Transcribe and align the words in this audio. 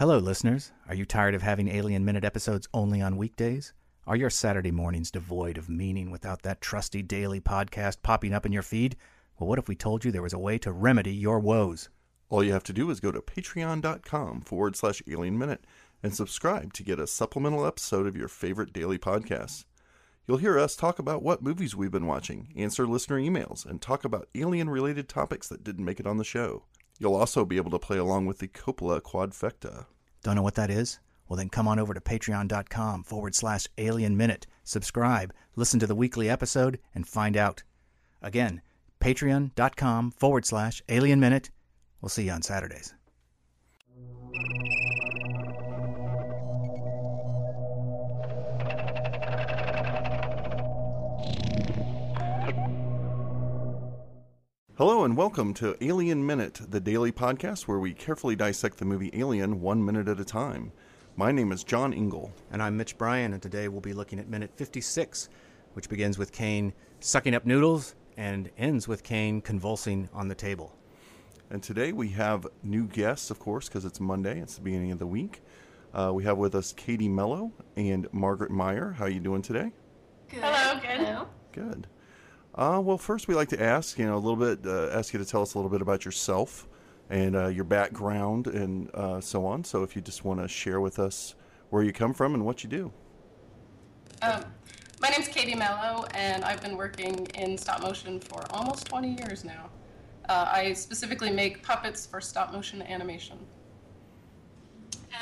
Hello, 0.00 0.16
listeners. 0.16 0.72
Are 0.88 0.94
you 0.94 1.04
tired 1.04 1.34
of 1.34 1.42
having 1.42 1.68
Alien 1.68 2.06
Minute 2.06 2.24
episodes 2.24 2.66
only 2.72 3.02
on 3.02 3.18
weekdays? 3.18 3.74
Are 4.06 4.16
your 4.16 4.30
Saturday 4.30 4.70
mornings 4.70 5.10
devoid 5.10 5.58
of 5.58 5.68
meaning 5.68 6.10
without 6.10 6.40
that 6.40 6.62
trusty 6.62 7.02
daily 7.02 7.38
podcast 7.38 8.00
popping 8.02 8.32
up 8.32 8.46
in 8.46 8.52
your 8.52 8.62
feed? 8.62 8.96
Well, 9.38 9.46
what 9.46 9.58
if 9.58 9.68
we 9.68 9.76
told 9.76 10.02
you 10.02 10.10
there 10.10 10.22
was 10.22 10.32
a 10.32 10.38
way 10.38 10.56
to 10.60 10.72
remedy 10.72 11.12
your 11.12 11.38
woes? 11.38 11.90
All 12.30 12.42
you 12.42 12.54
have 12.54 12.64
to 12.64 12.72
do 12.72 12.88
is 12.88 12.98
go 12.98 13.12
to 13.12 13.20
patreon.com 13.20 14.40
forward 14.40 14.74
slash 14.74 15.02
alien 15.06 15.36
minute 15.36 15.66
and 16.02 16.14
subscribe 16.14 16.72
to 16.72 16.82
get 16.82 16.98
a 16.98 17.06
supplemental 17.06 17.66
episode 17.66 18.06
of 18.06 18.16
your 18.16 18.28
favorite 18.28 18.72
daily 18.72 18.96
podcasts. 18.96 19.66
You'll 20.26 20.38
hear 20.38 20.58
us 20.58 20.76
talk 20.76 20.98
about 20.98 21.22
what 21.22 21.42
movies 21.42 21.76
we've 21.76 21.90
been 21.90 22.06
watching, 22.06 22.54
answer 22.56 22.86
listener 22.86 23.18
emails, 23.20 23.66
and 23.66 23.82
talk 23.82 24.06
about 24.06 24.30
alien 24.34 24.70
related 24.70 25.10
topics 25.10 25.46
that 25.48 25.62
didn't 25.62 25.84
make 25.84 26.00
it 26.00 26.06
on 26.06 26.16
the 26.16 26.24
show. 26.24 26.62
You'll 27.00 27.16
also 27.16 27.44
be 27.46 27.56
able 27.56 27.70
to 27.72 27.78
play 27.78 27.96
along 27.96 28.26
with 28.26 28.38
the 28.38 28.46
Coppola 28.46 29.00
Quadfecta. 29.00 29.86
Don't 30.22 30.36
know 30.36 30.42
what 30.42 30.54
that 30.54 30.70
is? 30.70 31.00
Well, 31.28 31.38
then 31.38 31.48
come 31.48 31.66
on 31.66 31.78
over 31.78 31.94
to 31.94 32.00
patreon.com 32.00 33.04
forward 33.04 33.34
slash 33.34 33.66
alien 33.78 34.16
minute, 34.16 34.46
subscribe, 34.64 35.32
listen 35.56 35.80
to 35.80 35.86
the 35.86 35.94
weekly 35.94 36.28
episode, 36.28 36.78
and 36.94 37.08
find 37.08 37.36
out. 37.36 37.62
Again, 38.20 38.60
patreon.com 39.00 40.10
forward 40.10 40.44
slash 40.44 40.82
alien 40.88 41.20
minute. 41.20 41.50
We'll 42.02 42.10
see 42.10 42.24
you 42.24 42.32
on 42.32 42.42
Saturdays. 42.42 42.94
Hello 54.80 55.04
and 55.04 55.14
welcome 55.14 55.52
to 55.52 55.76
Alien 55.82 56.24
Minute, 56.24 56.58
the 56.70 56.80
daily 56.80 57.12
podcast 57.12 57.68
where 57.68 57.78
we 57.78 57.92
carefully 57.92 58.34
dissect 58.34 58.78
the 58.78 58.86
movie 58.86 59.10
Alien 59.12 59.60
one 59.60 59.84
minute 59.84 60.08
at 60.08 60.18
a 60.18 60.24
time. 60.24 60.72
My 61.16 61.30
name 61.32 61.52
is 61.52 61.64
John 61.64 61.92
Ingle. 61.92 62.32
And 62.50 62.62
I'm 62.62 62.78
Mitch 62.78 62.96
Bryan, 62.96 63.34
and 63.34 63.42
today 63.42 63.68
we'll 63.68 63.82
be 63.82 63.92
looking 63.92 64.18
at 64.18 64.30
minute 64.30 64.50
56, 64.56 65.28
which 65.74 65.90
begins 65.90 66.16
with 66.16 66.32
Kane 66.32 66.72
sucking 66.98 67.34
up 67.34 67.44
noodles 67.44 67.94
and 68.16 68.48
ends 68.56 68.88
with 68.88 69.02
Kane 69.02 69.42
convulsing 69.42 70.08
on 70.14 70.28
the 70.28 70.34
table. 70.34 70.74
And 71.50 71.62
today 71.62 71.92
we 71.92 72.08
have 72.12 72.46
new 72.62 72.86
guests, 72.86 73.30
of 73.30 73.38
course, 73.38 73.68
because 73.68 73.84
it's 73.84 74.00
Monday. 74.00 74.40
It's 74.40 74.54
the 74.54 74.62
beginning 74.62 74.92
of 74.92 74.98
the 74.98 75.06
week. 75.06 75.42
Uh, 75.92 76.10
we 76.14 76.24
have 76.24 76.38
with 76.38 76.54
us 76.54 76.72
Katie 76.72 77.06
Mello 77.06 77.52
and 77.76 78.08
Margaret 78.12 78.50
Meyer. 78.50 78.92
How 78.92 79.04
are 79.04 79.10
you 79.10 79.20
doing 79.20 79.42
today? 79.42 79.72
Good. 80.30 80.42
Hello, 80.42 80.80
good. 80.80 81.06
Hello. 81.06 81.26
Good. 81.52 81.86
Uh, 82.60 82.78
well, 82.78 82.98
first 82.98 83.26
we 83.26 83.34
like 83.34 83.48
to 83.48 83.60
ask, 83.60 83.98
you 83.98 84.04
know, 84.04 84.14
a 84.14 84.18
little 84.18 84.36
bit, 84.36 84.66
uh, 84.66 84.90
ask 84.90 85.14
you 85.14 85.18
to 85.18 85.24
tell 85.24 85.40
us 85.40 85.54
a 85.54 85.58
little 85.58 85.70
bit 85.70 85.80
about 85.80 86.04
yourself 86.04 86.68
and 87.08 87.34
uh, 87.34 87.46
your 87.46 87.64
background 87.64 88.48
and 88.48 88.94
uh, 88.94 89.18
so 89.18 89.46
on. 89.46 89.64
So 89.64 89.82
if 89.82 89.96
you 89.96 90.02
just 90.02 90.26
want 90.26 90.40
to 90.40 90.46
share 90.46 90.78
with 90.78 90.98
us 90.98 91.36
where 91.70 91.82
you 91.82 91.90
come 91.90 92.12
from 92.12 92.34
and 92.34 92.44
what 92.44 92.62
you 92.62 92.68
do. 92.68 92.92
Um, 94.20 94.44
my 95.00 95.08
name's 95.08 95.28
Katie 95.28 95.54
Mello, 95.54 96.04
and 96.12 96.44
I've 96.44 96.60
been 96.60 96.76
working 96.76 97.26
in 97.28 97.56
stop 97.56 97.80
motion 97.80 98.20
for 98.20 98.44
almost 98.50 98.84
20 98.84 99.08
years 99.08 99.42
now. 99.42 99.70
Uh, 100.28 100.50
I 100.52 100.74
specifically 100.74 101.30
make 101.30 101.62
puppets 101.62 102.04
for 102.04 102.20
stop 102.20 102.52
motion 102.52 102.82
animation. 102.82 103.38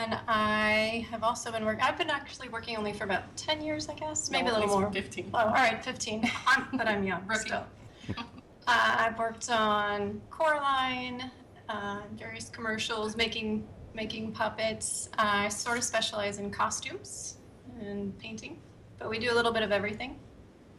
And 0.00 0.18
I 0.28 1.06
have 1.10 1.22
also 1.22 1.50
been 1.50 1.64
working. 1.64 1.82
I've 1.82 1.96
been 1.96 2.10
actually 2.10 2.48
working 2.48 2.76
only 2.76 2.92
for 2.92 3.04
about 3.04 3.34
ten 3.36 3.62
years, 3.62 3.88
I 3.88 3.94
guess, 3.94 4.30
maybe 4.30 4.48
No, 4.48 4.58
a 4.58 4.60
little 4.60 4.80
more. 4.80 4.92
15. 4.92 5.30
Oh, 5.32 5.38
all 5.38 5.46
right, 5.52 5.82
fifteen. 5.82 6.30
I'm, 6.46 6.66
but 6.74 6.86
I'm 6.86 7.02
young 7.04 7.26
Rookie. 7.26 7.48
still. 7.48 7.64
uh, 8.18 8.24
I've 8.66 9.18
worked 9.18 9.50
on 9.50 10.20
Coraline, 10.30 11.30
uh, 11.68 12.00
various 12.16 12.48
commercials, 12.50 13.16
making 13.16 13.66
making 13.94 14.32
puppets. 14.32 15.08
I 15.16 15.48
sort 15.48 15.78
of 15.78 15.84
specialize 15.84 16.38
in 16.38 16.50
costumes 16.50 17.38
and 17.80 18.16
painting, 18.18 18.60
but 18.98 19.08
we 19.08 19.18
do 19.18 19.32
a 19.32 19.34
little 19.34 19.52
bit 19.52 19.62
of 19.62 19.72
everything. 19.72 20.18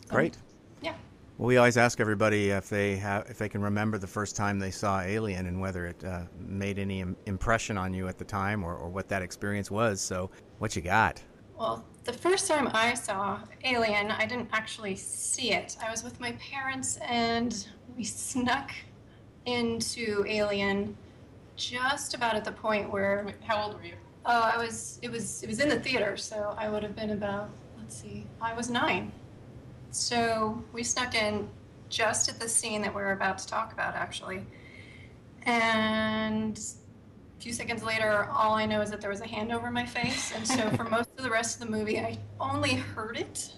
Great. 0.08 0.38
Yeah. 0.82 0.94
Well, 1.40 1.48
we 1.48 1.56
always 1.56 1.78
ask 1.78 2.02
everybody 2.02 2.50
if 2.50 2.68
they 2.68 2.98
have, 2.98 3.30
if 3.30 3.38
they 3.38 3.48
can 3.48 3.62
remember 3.62 3.98
the 3.98 4.08
first 4.08 4.36
time 4.36 4.60
they 4.60 4.72
saw 4.72 5.00
Alien 5.00 5.46
and 5.46 5.62
whether 5.62 5.86
it 5.86 6.04
uh, 6.04 6.24
made 6.38 6.78
any 6.78 7.00
Im- 7.00 7.16
impression 7.28 7.78
on 7.78 7.94
you 7.94 8.10
at 8.10 8.18
the 8.18 8.26
time 8.26 8.62
or, 8.62 8.76
or 8.76 8.90
what 8.90 9.08
that 9.08 9.22
experience 9.22 9.72
was. 9.72 10.02
So, 10.02 10.30
what 10.58 10.76
you 10.76 10.82
got? 10.82 11.24
Well, 11.58 11.86
the 12.04 12.12
first 12.12 12.46
time 12.46 12.70
I 12.74 12.94
saw 12.94 13.40
Alien, 13.64 14.12
I 14.12 14.26
didn't 14.26 14.50
actually 14.52 14.98
see 14.98 15.54
it. 15.54 15.78
I 15.82 15.90
was 15.90 16.04
with 16.04 16.20
my 16.20 16.34
parents 16.34 16.98
and 17.08 17.66
we 17.96 18.04
snuck 18.04 18.72
into 19.46 20.26
Alien 20.28 20.98
just 21.56 22.16
about 22.16 22.36
at 22.36 22.44
the 22.44 22.52
point 22.52 22.92
where 22.92 23.24
Wait, 23.26 23.36
How 23.46 23.64
old 23.64 23.76
were 23.76 23.86
you? 23.86 23.94
oh, 24.26 24.52
I 24.54 24.58
was 24.58 25.00
it 25.02 25.10
was 25.10 25.42
it 25.42 25.48
was 25.48 25.62
in 25.62 25.70
the 25.70 25.80
theater, 25.80 26.18
so 26.18 26.54
I 26.58 26.68
would 26.68 26.84
have 26.84 26.98
been 26.98 27.12
about 27.12 27.50
let's 27.78 27.96
see, 27.96 28.26
I 28.42 28.54
was 28.54 28.70
9. 28.70 29.10
So, 29.92 30.64
we 30.72 30.84
snuck 30.84 31.16
in 31.16 31.50
just 31.90 32.30
at 32.30 32.40
the 32.40 32.48
scene 32.48 32.82
that 32.84 32.94
we're 32.94 33.12
about 33.12 33.40
to 33.40 33.48
talk 33.48 33.74
about 33.74 33.96
actually. 33.96 34.46
And 35.44 36.58
a 36.58 37.42
few 37.42 37.54
seconds 37.54 37.84
later, 37.84 38.28
all 38.32 38.56
I 38.56 38.66
know 38.66 38.82
is 38.82 38.92
that 38.92 39.02
there 39.02 39.10
was 39.10 39.22
a 39.22 39.28
hand 39.28 39.52
over 39.52 39.72
my 39.72 39.86
face, 39.86 40.32
and 40.36 40.46
so 40.48 40.70
for 40.72 40.84
most 40.90 41.10
of 41.18 41.24
the 41.24 41.30
rest 41.30 41.60
of 41.60 41.66
the 41.66 41.72
movie, 41.72 42.00
I 42.00 42.18
only 42.40 42.76
heard 42.76 43.18
it. 43.18 43.52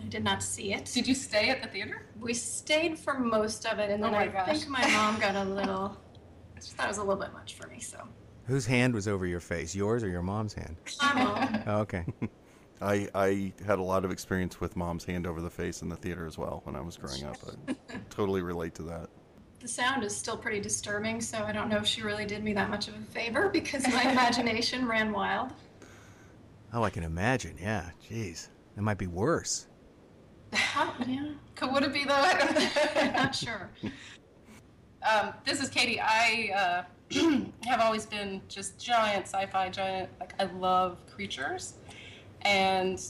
I 0.00 0.06
did 0.08 0.24
not 0.24 0.42
see 0.42 0.72
it. 0.74 0.90
Did 0.92 1.06
you 1.08 1.14
stay 1.14 1.48
at 1.48 1.62
the 1.62 1.68
theater? 1.68 2.02
We 2.20 2.34
stayed 2.34 2.98
for 2.98 3.18
most 3.18 3.66
of 3.66 3.78
it, 3.78 3.90
and 3.90 4.02
Oh 4.04 4.06
then 4.10 4.14
my 4.14 4.24
I 4.24 4.28
gosh. 4.28 4.58
think 4.58 4.68
my 4.68 4.86
mom 4.90 5.18
got 5.20 5.34
a 5.34 5.44
little. 5.44 5.96
I 6.56 6.60
just 6.60 6.72
thought 6.72 6.86
it 6.86 6.88
was 6.90 6.98
a 6.98 7.04
little 7.04 7.20
bit 7.22 7.32
much 7.32 7.54
for 7.54 7.66
me, 7.68 7.80
so. 7.80 7.98
Whose 8.46 8.66
hand 8.66 8.94
was 8.94 9.08
over 9.08 9.24
your 9.26 9.40
face, 9.40 9.74
yours 9.74 10.02
or 10.02 10.08
your 10.08 10.22
mom's 10.22 10.54
hand? 10.54 10.76
My 11.00 11.14
mom. 11.14 11.62
Oh, 11.66 11.78
okay. 11.80 12.04
I, 12.82 13.08
I 13.14 13.52
had 13.64 13.78
a 13.78 13.82
lot 13.82 14.04
of 14.04 14.10
experience 14.10 14.60
with 14.60 14.76
mom's 14.76 15.04
hand 15.04 15.26
over 15.26 15.40
the 15.40 15.50
face 15.50 15.82
in 15.82 15.88
the 15.88 15.96
theater 15.96 16.26
as 16.26 16.36
well 16.36 16.62
when 16.64 16.74
I 16.74 16.80
was 16.80 16.96
growing 16.96 17.24
up. 17.24 17.36
I 17.68 17.74
totally 18.10 18.42
relate 18.42 18.74
to 18.76 18.82
that. 18.84 19.08
The 19.60 19.68
sound 19.68 20.02
is 20.02 20.16
still 20.16 20.36
pretty 20.36 20.60
disturbing, 20.60 21.20
so 21.20 21.38
I 21.44 21.52
don't 21.52 21.68
know 21.68 21.76
if 21.76 21.86
she 21.86 22.02
really 22.02 22.26
did 22.26 22.42
me 22.42 22.52
that 22.54 22.68
much 22.68 22.88
of 22.88 22.94
a 22.94 23.02
favor 23.12 23.48
because 23.48 23.86
my 23.86 24.10
imagination 24.10 24.86
ran 24.88 25.12
wild. 25.12 25.52
Oh, 26.72 26.82
I 26.82 26.90
can 26.90 27.04
imagine. 27.04 27.56
Yeah. 27.60 27.90
Jeez. 28.10 28.48
It 28.76 28.82
might 28.82 28.98
be 28.98 29.06
worse. 29.06 29.68
Yeah, 30.52 31.32
Could 31.54 31.72
would 31.72 31.82
it 31.82 31.92
be 31.92 32.04
though? 32.04 32.14
I 32.14 32.34
don't 32.34 33.14
not 33.14 33.34
sure. 33.34 33.70
Um, 35.02 35.32
this 35.44 35.62
is 35.62 35.68
Katie. 35.68 36.00
I 36.00 36.84
uh, 37.12 37.12
have 37.64 37.80
always 37.80 38.06
been 38.06 38.40
just 38.48 38.78
giant 38.78 39.26
sci-fi, 39.26 39.68
giant. 39.70 40.10
Like 40.20 40.34
I 40.38 40.44
love 40.44 40.98
creatures, 41.06 41.74
and 42.42 43.00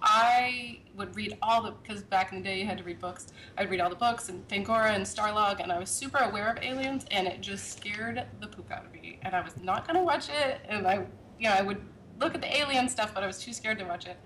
I 0.00 0.80
would 0.96 1.16
read 1.16 1.38
all 1.40 1.62
the 1.62 1.70
because 1.70 2.02
back 2.02 2.32
in 2.32 2.38
the 2.38 2.44
day 2.44 2.60
you 2.60 2.66
had 2.66 2.78
to 2.78 2.84
read 2.84 2.98
books. 2.98 3.28
I'd 3.56 3.70
read 3.70 3.80
all 3.80 3.90
the 3.90 3.96
books 3.96 4.28
and 4.28 4.46
Fangoria 4.48 4.94
and 4.94 5.04
Starlog, 5.04 5.62
and 5.62 5.72
I 5.72 5.78
was 5.78 5.90
super 5.90 6.18
aware 6.18 6.50
of 6.50 6.62
aliens, 6.62 7.06
and 7.10 7.26
it 7.26 7.40
just 7.40 7.76
scared 7.76 8.24
the 8.40 8.46
poop 8.46 8.70
out 8.70 8.84
of 8.84 8.92
me. 8.92 9.18
And 9.22 9.34
I 9.34 9.40
was 9.40 9.56
not 9.62 9.86
gonna 9.86 10.02
watch 10.02 10.28
it, 10.28 10.60
and 10.68 10.86
I, 10.86 11.06
you 11.38 11.48
know, 11.48 11.54
I 11.54 11.62
would 11.62 11.80
look 12.20 12.34
at 12.34 12.42
the 12.42 12.56
alien 12.56 12.88
stuff, 12.88 13.14
but 13.14 13.22
I 13.22 13.26
was 13.26 13.38
too 13.38 13.52
scared 13.52 13.78
to 13.78 13.84
watch 13.84 14.06
it. 14.06 14.16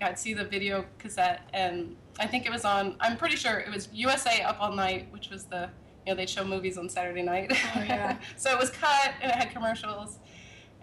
I'd 0.00 0.18
see 0.18 0.34
the 0.34 0.44
video 0.44 0.84
cassette, 0.98 1.48
and 1.52 1.96
I 2.20 2.26
think 2.26 2.46
it 2.46 2.52
was 2.52 2.64
on. 2.64 2.96
I'm 3.00 3.16
pretty 3.16 3.36
sure 3.36 3.58
it 3.58 3.72
was 3.72 3.88
USA 3.92 4.42
Up 4.42 4.58
All 4.60 4.72
Night, 4.72 5.08
which 5.10 5.30
was 5.30 5.44
the 5.44 5.70
you 6.06 6.12
know 6.12 6.16
they'd 6.16 6.30
show 6.30 6.44
movies 6.44 6.78
on 6.78 6.88
Saturday 6.88 7.22
night. 7.22 7.52
Oh, 7.76 7.82
yeah. 7.82 8.18
so 8.36 8.50
it 8.52 8.58
was 8.58 8.70
cut 8.70 9.12
and 9.20 9.30
it 9.30 9.34
had 9.34 9.50
commercials, 9.50 10.18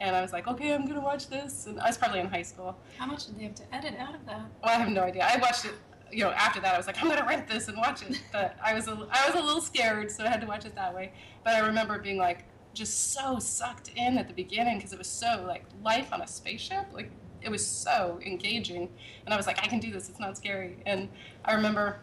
and 0.04 0.18
I 0.18 0.22
was 0.22 0.34
like, 0.34 0.50
okay, 0.50 0.74
I'm 0.74 0.86
gonna 0.86 1.00
watch 1.00 1.30
this. 1.30 1.66
And 1.66 1.80
I 1.80 1.88
was 1.88 1.98
probably 1.98 2.20
in 2.20 2.28
high 2.28 2.42
school. 2.42 2.78
How 2.98 3.06
much 3.06 3.26
did 3.26 3.40
they 3.40 3.44
have 3.44 3.56
to 3.56 3.74
edit 3.74 3.96
out 3.98 4.14
of 4.14 4.26
that? 4.26 4.42
Well, 4.62 4.72
I 4.72 4.74
have 4.74 4.90
no 4.90 5.02
idea. 5.02 5.26
I 5.26 5.38
watched 5.38 5.64
it. 5.64 5.76
You 6.12 6.26
know, 6.26 6.32
after 6.32 6.60
that, 6.60 6.74
I 6.74 6.78
was 6.78 6.88
like, 6.88 7.02
I'm 7.02 7.08
gonna 7.08 7.26
rent 7.26 7.48
this 7.48 7.70
and 7.70 7.78
watch 7.78 8.02
it. 8.04 8.22
But 8.34 8.58
I 8.64 8.74
was 8.74 8.90
a, 8.90 8.92
I 9.10 9.30
was 9.30 9.42
a 9.42 9.42
little 9.42 9.62
scared, 9.62 10.12
so 10.12 10.26
I 10.26 10.28
had 10.28 10.42
to 10.42 10.48
watch 10.48 10.66
it 10.66 10.76
that 10.76 10.94
way. 10.94 11.14
But 11.46 11.56
I 11.56 11.60
remember 11.60 11.98
being 12.00 12.18
like 12.18 12.44
just 12.74 13.14
so 13.14 13.40
sucked 13.40 13.92
in 13.96 14.18
at 14.18 14.28
the 14.28 14.34
beginning 14.34 14.78
because 14.78 14.92
it 14.92 15.00
was 15.00 15.08
so 15.08 15.46
like 15.48 15.64
life 15.82 16.12
on 16.12 16.22
a 16.22 16.28
spaceship. 16.28 16.88
Like 16.92 17.10
it 17.42 17.50
was 17.50 17.66
so 17.66 18.20
engaging, 18.26 18.90
and 19.24 19.34
I 19.34 19.38
was 19.38 19.48
like, 19.48 19.64
I 19.64 19.68
can 19.68 19.80
do 19.80 19.90
this. 19.90 20.10
It's 20.10 20.20
not 20.20 20.36
scary. 20.36 20.80
And 20.86 21.08
I 21.46 21.54
remember 21.54 22.02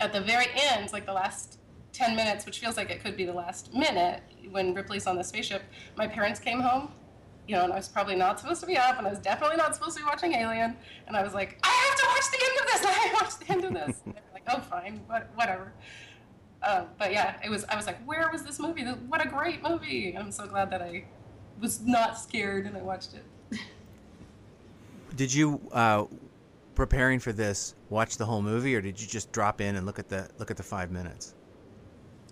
at 0.00 0.12
the 0.12 0.20
very 0.20 0.48
end, 0.54 0.92
like 0.92 1.06
the 1.06 1.14
last 1.14 1.60
10 1.94 2.14
minutes, 2.14 2.44
which 2.44 2.58
feels 2.58 2.76
like 2.76 2.90
it 2.90 3.02
could 3.02 3.16
be 3.16 3.24
the 3.24 3.32
last 3.32 3.72
minute, 3.72 4.22
when 4.50 4.74
Ripley's 4.74 5.06
on 5.06 5.16
the 5.16 5.24
spaceship, 5.24 5.62
my 5.96 6.06
parents 6.06 6.38
came 6.38 6.60
home, 6.60 6.90
you 7.46 7.54
know, 7.54 7.64
and 7.64 7.72
I 7.72 7.76
was 7.76 7.88
probably 7.88 8.16
not 8.16 8.40
supposed 8.40 8.60
to 8.60 8.66
be 8.66 8.76
up, 8.76 8.98
and 8.98 9.06
I 9.06 9.10
was 9.10 9.18
definitely 9.18 9.56
not 9.56 9.74
supposed 9.74 9.96
to 9.96 10.02
be 10.02 10.06
watching 10.06 10.34
Alien, 10.34 10.76
and 11.06 11.16
I 11.16 11.22
was 11.22 11.34
like, 11.34 11.58
I 11.62 11.68
have 11.68 11.98
to 11.98 12.06
watch 12.06 12.30
the 12.32 12.44
end 12.44 12.58
of 12.60 12.66
this, 12.66 12.86
I 12.86 12.92
have 12.92 13.18
to 13.18 13.24
watch 13.24 13.38
the 13.38 13.52
end 13.52 13.64
of 13.64 13.74
this. 13.74 14.02
And 14.04 14.14
they 14.14 14.20
were 14.20 14.32
like, 14.34 14.42
oh, 14.48 14.60
fine, 14.60 15.00
what, 15.06 15.30
whatever. 15.34 15.72
Uh, 16.62 16.84
but 16.98 17.12
yeah, 17.12 17.36
it 17.44 17.50
was. 17.50 17.64
I 17.64 17.76
was 17.76 17.86
like, 17.86 18.02
where 18.06 18.28
was 18.32 18.42
this 18.42 18.58
movie? 18.58 18.82
What 18.82 19.24
a 19.24 19.28
great 19.28 19.62
movie! 19.62 20.10
And 20.10 20.24
I'm 20.24 20.32
so 20.32 20.46
glad 20.46 20.70
that 20.70 20.82
I 20.82 21.04
was 21.60 21.80
not 21.82 22.18
scared 22.18 22.66
and 22.66 22.76
I 22.76 22.82
watched 22.82 23.14
it. 23.14 23.58
Did 25.16 25.32
you, 25.32 25.60
uh, 25.72 26.04
preparing 26.74 27.20
for 27.20 27.32
this, 27.32 27.74
watch 27.88 28.16
the 28.16 28.24
whole 28.24 28.42
movie, 28.42 28.74
or 28.74 28.82
did 28.82 29.00
you 29.00 29.06
just 29.06 29.32
drop 29.32 29.62
in 29.62 29.76
and 29.76 29.86
look 29.86 29.98
at 29.98 30.08
the 30.10 30.28
look 30.38 30.50
at 30.50 30.58
the 30.58 30.62
five 30.62 30.90
minutes? 30.90 31.34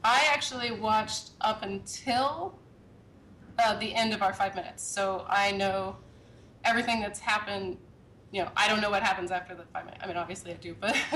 I 0.02 0.26
actually 0.30 0.70
watched 0.72 1.30
up 1.40 1.62
until 1.62 2.58
uh, 3.58 3.78
the 3.78 3.94
end 3.94 4.12
of 4.12 4.22
our 4.22 4.32
five 4.32 4.54
minutes. 4.54 4.82
So 4.82 5.24
I 5.28 5.52
know 5.52 5.96
everything 6.64 7.00
that's 7.00 7.20
happened. 7.20 7.78
You 8.32 8.42
know, 8.42 8.50
I 8.56 8.68
don't 8.68 8.80
know 8.80 8.90
what 8.90 9.02
happens 9.02 9.30
after 9.30 9.54
the 9.54 9.64
five 9.72 9.84
minutes. 9.84 10.02
I 10.02 10.08
mean, 10.08 10.16
obviously 10.16 10.52
I 10.52 10.56
do, 10.56 10.74
but 10.78 10.96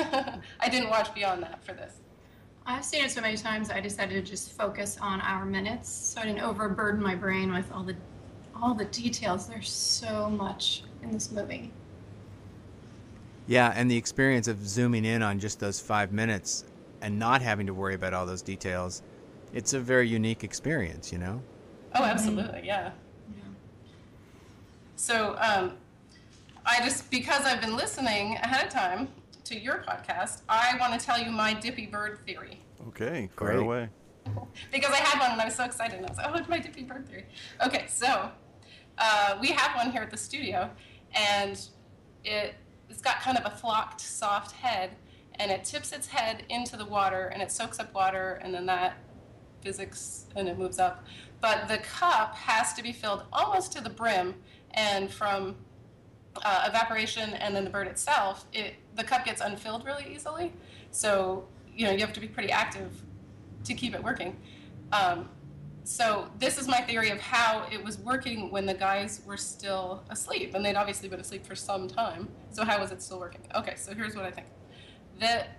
I 0.60 0.68
didn't 0.70 0.90
watch 0.90 1.12
beyond 1.14 1.42
that 1.42 1.64
for 1.64 1.72
this. 1.72 1.94
I've 2.66 2.84
seen 2.84 3.04
it 3.04 3.10
so 3.10 3.20
many 3.20 3.36
times. 3.36 3.70
I 3.70 3.80
decided 3.80 4.24
to 4.24 4.30
just 4.30 4.52
focus 4.52 4.98
on 5.00 5.20
our 5.22 5.46
minutes, 5.46 5.88
so 5.88 6.20
I 6.20 6.26
didn't 6.26 6.42
overburden 6.42 7.02
my 7.02 7.14
brain 7.14 7.52
with 7.52 7.70
all 7.72 7.82
the 7.82 7.96
all 8.54 8.74
the 8.74 8.84
details. 8.86 9.48
There's 9.48 9.70
so 9.70 10.28
much 10.28 10.82
in 11.02 11.10
this 11.10 11.30
movie. 11.30 11.72
Yeah, 13.46 13.72
and 13.74 13.90
the 13.90 13.96
experience 13.96 14.46
of 14.48 14.66
zooming 14.66 15.06
in 15.06 15.22
on 15.22 15.38
just 15.38 15.58
those 15.58 15.80
five 15.80 16.12
minutes 16.12 16.64
and 17.00 17.18
not 17.18 17.40
having 17.40 17.66
to 17.66 17.74
worry 17.74 17.94
about 17.94 18.12
all 18.12 18.26
those 18.26 18.42
details, 18.42 19.02
it's 19.54 19.72
a 19.72 19.80
very 19.80 20.06
unique 20.06 20.44
experience, 20.44 21.10
you 21.10 21.18
know? 21.18 21.40
Oh, 21.94 22.04
absolutely, 22.04 22.62
yeah. 22.64 22.90
So, 24.96 25.36
um, 25.38 25.76
I 26.66 26.80
just 26.80 27.10
because 27.10 27.44
I've 27.44 27.60
been 27.60 27.76
listening 27.76 28.36
ahead 28.36 28.66
of 28.66 28.72
time 28.72 29.08
to 29.44 29.58
your 29.58 29.84
podcast, 29.88 30.42
I 30.48 30.76
want 30.78 30.98
to 30.98 31.04
tell 31.04 31.18
you 31.18 31.30
my 31.30 31.54
dippy 31.54 31.86
bird 31.86 32.18
theory. 32.26 32.60
Okay, 32.88 33.30
fire 33.36 33.52
Great. 33.52 33.60
away. 33.60 33.88
because 34.72 34.92
I 34.92 34.98
had 34.98 35.18
one 35.20 35.30
and 35.32 35.40
I 35.40 35.46
was 35.46 35.54
so 35.54 35.64
excited. 35.64 35.96
And 35.96 36.06
I 36.06 36.10
was 36.10 36.18
like, 36.18 36.26
oh, 36.28 36.34
it's 36.34 36.48
my 36.48 36.58
dippy 36.58 36.82
bird 36.82 37.08
theory. 37.08 37.24
Okay, 37.64 37.86
so 37.88 38.30
uh, 38.98 39.38
we 39.40 39.48
have 39.48 39.76
one 39.76 39.90
here 39.90 40.02
at 40.02 40.10
the 40.10 40.16
studio, 40.16 40.68
and 41.14 41.58
it, 42.24 42.54
it's 42.90 43.00
got 43.00 43.20
kind 43.20 43.38
of 43.38 43.50
a 43.50 43.56
flocked, 43.56 44.00
soft 44.00 44.52
head, 44.52 44.90
and 45.36 45.50
it 45.50 45.64
tips 45.64 45.92
its 45.92 46.08
head 46.08 46.44
into 46.48 46.76
the 46.76 46.84
water, 46.84 47.26
and 47.32 47.40
it 47.40 47.50
soaks 47.52 47.78
up 47.78 47.94
water, 47.94 48.40
and 48.42 48.52
then 48.52 48.66
that 48.66 48.98
physics, 49.62 50.26
and 50.36 50.48
it 50.48 50.58
moves 50.58 50.78
up. 50.78 51.04
But 51.40 51.68
the 51.68 51.78
cup 51.78 52.34
has 52.34 52.72
to 52.74 52.82
be 52.82 52.92
filled 52.92 53.22
almost 53.32 53.72
to 53.72 53.82
the 53.82 53.90
brim, 53.90 54.34
and 54.72 55.10
from 55.10 55.56
uh, 56.44 56.64
evaporation 56.68 57.34
and 57.34 57.54
then 57.54 57.64
the 57.64 57.70
bird 57.70 57.86
itself, 57.86 58.46
it, 58.52 58.74
the 58.96 59.04
cup 59.04 59.24
gets 59.24 59.40
unfilled 59.40 59.84
really 59.84 60.06
easily. 60.12 60.52
So, 60.90 61.46
you 61.74 61.86
know, 61.86 61.92
you 61.92 62.00
have 62.00 62.12
to 62.12 62.20
be 62.20 62.28
pretty 62.28 62.50
active 62.50 62.90
to 63.64 63.74
keep 63.74 63.94
it 63.94 64.02
working. 64.02 64.36
Um, 64.92 65.28
so 65.84 66.28
this 66.38 66.58
is 66.58 66.68
my 66.68 66.80
theory 66.82 67.10
of 67.10 67.18
how 67.18 67.66
it 67.72 67.82
was 67.82 67.98
working 67.98 68.50
when 68.50 68.66
the 68.66 68.74
guys 68.74 69.22
were 69.24 69.36
still 69.38 70.04
asleep, 70.10 70.54
and 70.54 70.64
they'd 70.64 70.76
obviously 70.76 71.08
been 71.08 71.20
asleep 71.20 71.46
for 71.46 71.54
some 71.54 71.88
time. 71.88 72.28
So 72.50 72.64
how 72.64 72.78
was 72.80 72.92
it 72.92 73.00
still 73.00 73.18
working? 73.18 73.40
Okay, 73.54 73.74
so 73.76 73.94
here's 73.94 74.14
what 74.14 74.24
I 74.24 74.30
think. 74.30 74.48
That 75.18 75.56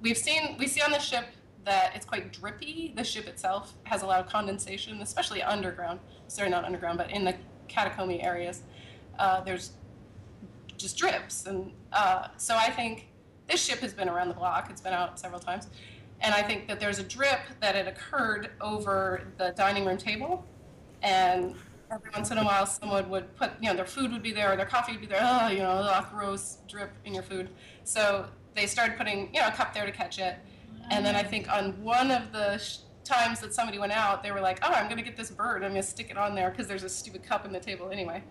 we've 0.00 0.16
seen 0.16 0.56
we 0.58 0.68
see 0.68 0.80
on 0.80 0.92
the 0.92 0.98
ship 0.98 1.24
that 1.64 1.92
it's 1.94 2.04
quite 2.04 2.32
drippy. 2.32 2.92
The 2.96 3.04
ship 3.04 3.26
itself 3.26 3.74
has 3.84 4.02
a 4.02 4.06
lot 4.06 4.20
of 4.20 4.26
condensation, 4.28 5.00
especially 5.00 5.42
underground. 5.42 6.00
Sorry, 6.28 6.48
not 6.48 6.64
underground, 6.64 6.98
but 6.98 7.10
in 7.10 7.24
the 7.24 7.34
catacomby 7.68 8.22
areas. 8.22 8.62
Uh, 9.18 9.40
there's 9.42 9.72
just 10.76 10.96
drips, 10.96 11.46
and 11.46 11.72
uh, 11.92 12.28
so 12.36 12.56
I 12.56 12.70
think 12.70 13.08
this 13.48 13.62
ship 13.62 13.78
has 13.78 13.92
been 13.92 14.08
around 14.08 14.28
the 14.28 14.34
block. 14.34 14.68
It's 14.70 14.80
been 14.80 14.92
out 14.92 15.18
several 15.18 15.40
times, 15.40 15.68
and 16.20 16.34
I 16.34 16.42
think 16.42 16.66
that 16.68 16.80
there's 16.80 16.98
a 16.98 17.04
drip 17.04 17.40
that 17.60 17.74
had 17.74 17.86
occurred 17.86 18.50
over 18.60 19.28
the 19.38 19.52
dining 19.56 19.84
room 19.84 19.96
table, 19.96 20.44
and 21.02 21.54
every 21.92 22.10
once 22.14 22.30
in 22.30 22.38
a 22.38 22.44
while 22.44 22.66
someone 22.66 23.08
would 23.08 23.34
put, 23.36 23.50
you 23.60 23.68
know, 23.68 23.76
their 23.76 23.84
food 23.84 24.10
would 24.12 24.22
be 24.22 24.32
there 24.32 24.52
or 24.52 24.56
their 24.56 24.66
coffee 24.66 24.92
would 24.92 25.00
be 25.00 25.06
there. 25.06 25.20
Oh, 25.22 25.48
you 25.48 25.58
know, 25.58 25.70
ugh, 25.70 26.06
gross 26.12 26.58
drip 26.68 26.90
in 27.04 27.14
your 27.14 27.22
food. 27.22 27.48
So 27.84 28.26
they 28.54 28.66
started 28.66 28.96
putting, 28.96 29.32
you 29.32 29.40
know, 29.40 29.48
a 29.48 29.52
cup 29.52 29.74
there 29.74 29.86
to 29.86 29.92
catch 29.92 30.18
it, 30.18 30.36
and 30.90 31.04
then 31.04 31.14
I 31.16 31.22
think 31.22 31.50
on 31.50 31.82
one 31.82 32.10
of 32.10 32.32
the 32.32 32.58
sh- 32.58 32.78
times 33.04 33.40
that 33.40 33.54
somebody 33.54 33.78
went 33.78 33.92
out, 33.92 34.22
they 34.22 34.30
were 34.32 34.40
like, 34.40 34.58
"Oh, 34.62 34.72
I'm 34.72 34.84
going 34.86 34.96
to 34.98 35.02
get 35.02 35.16
this 35.16 35.30
bird. 35.30 35.62
I'm 35.64 35.70
going 35.72 35.82
to 35.82 35.88
stick 35.88 36.10
it 36.10 36.16
on 36.16 36.34
there 36.34 36.50
because 36.50 36.66
there's 36.66 36.84
a 36.84 36.88
stupid 36.88 37.22
cup 37.22 37.44
in 37.44 37.52
the 37.52 37.60
table 37.60 37.90
anyway." 37.90 38.22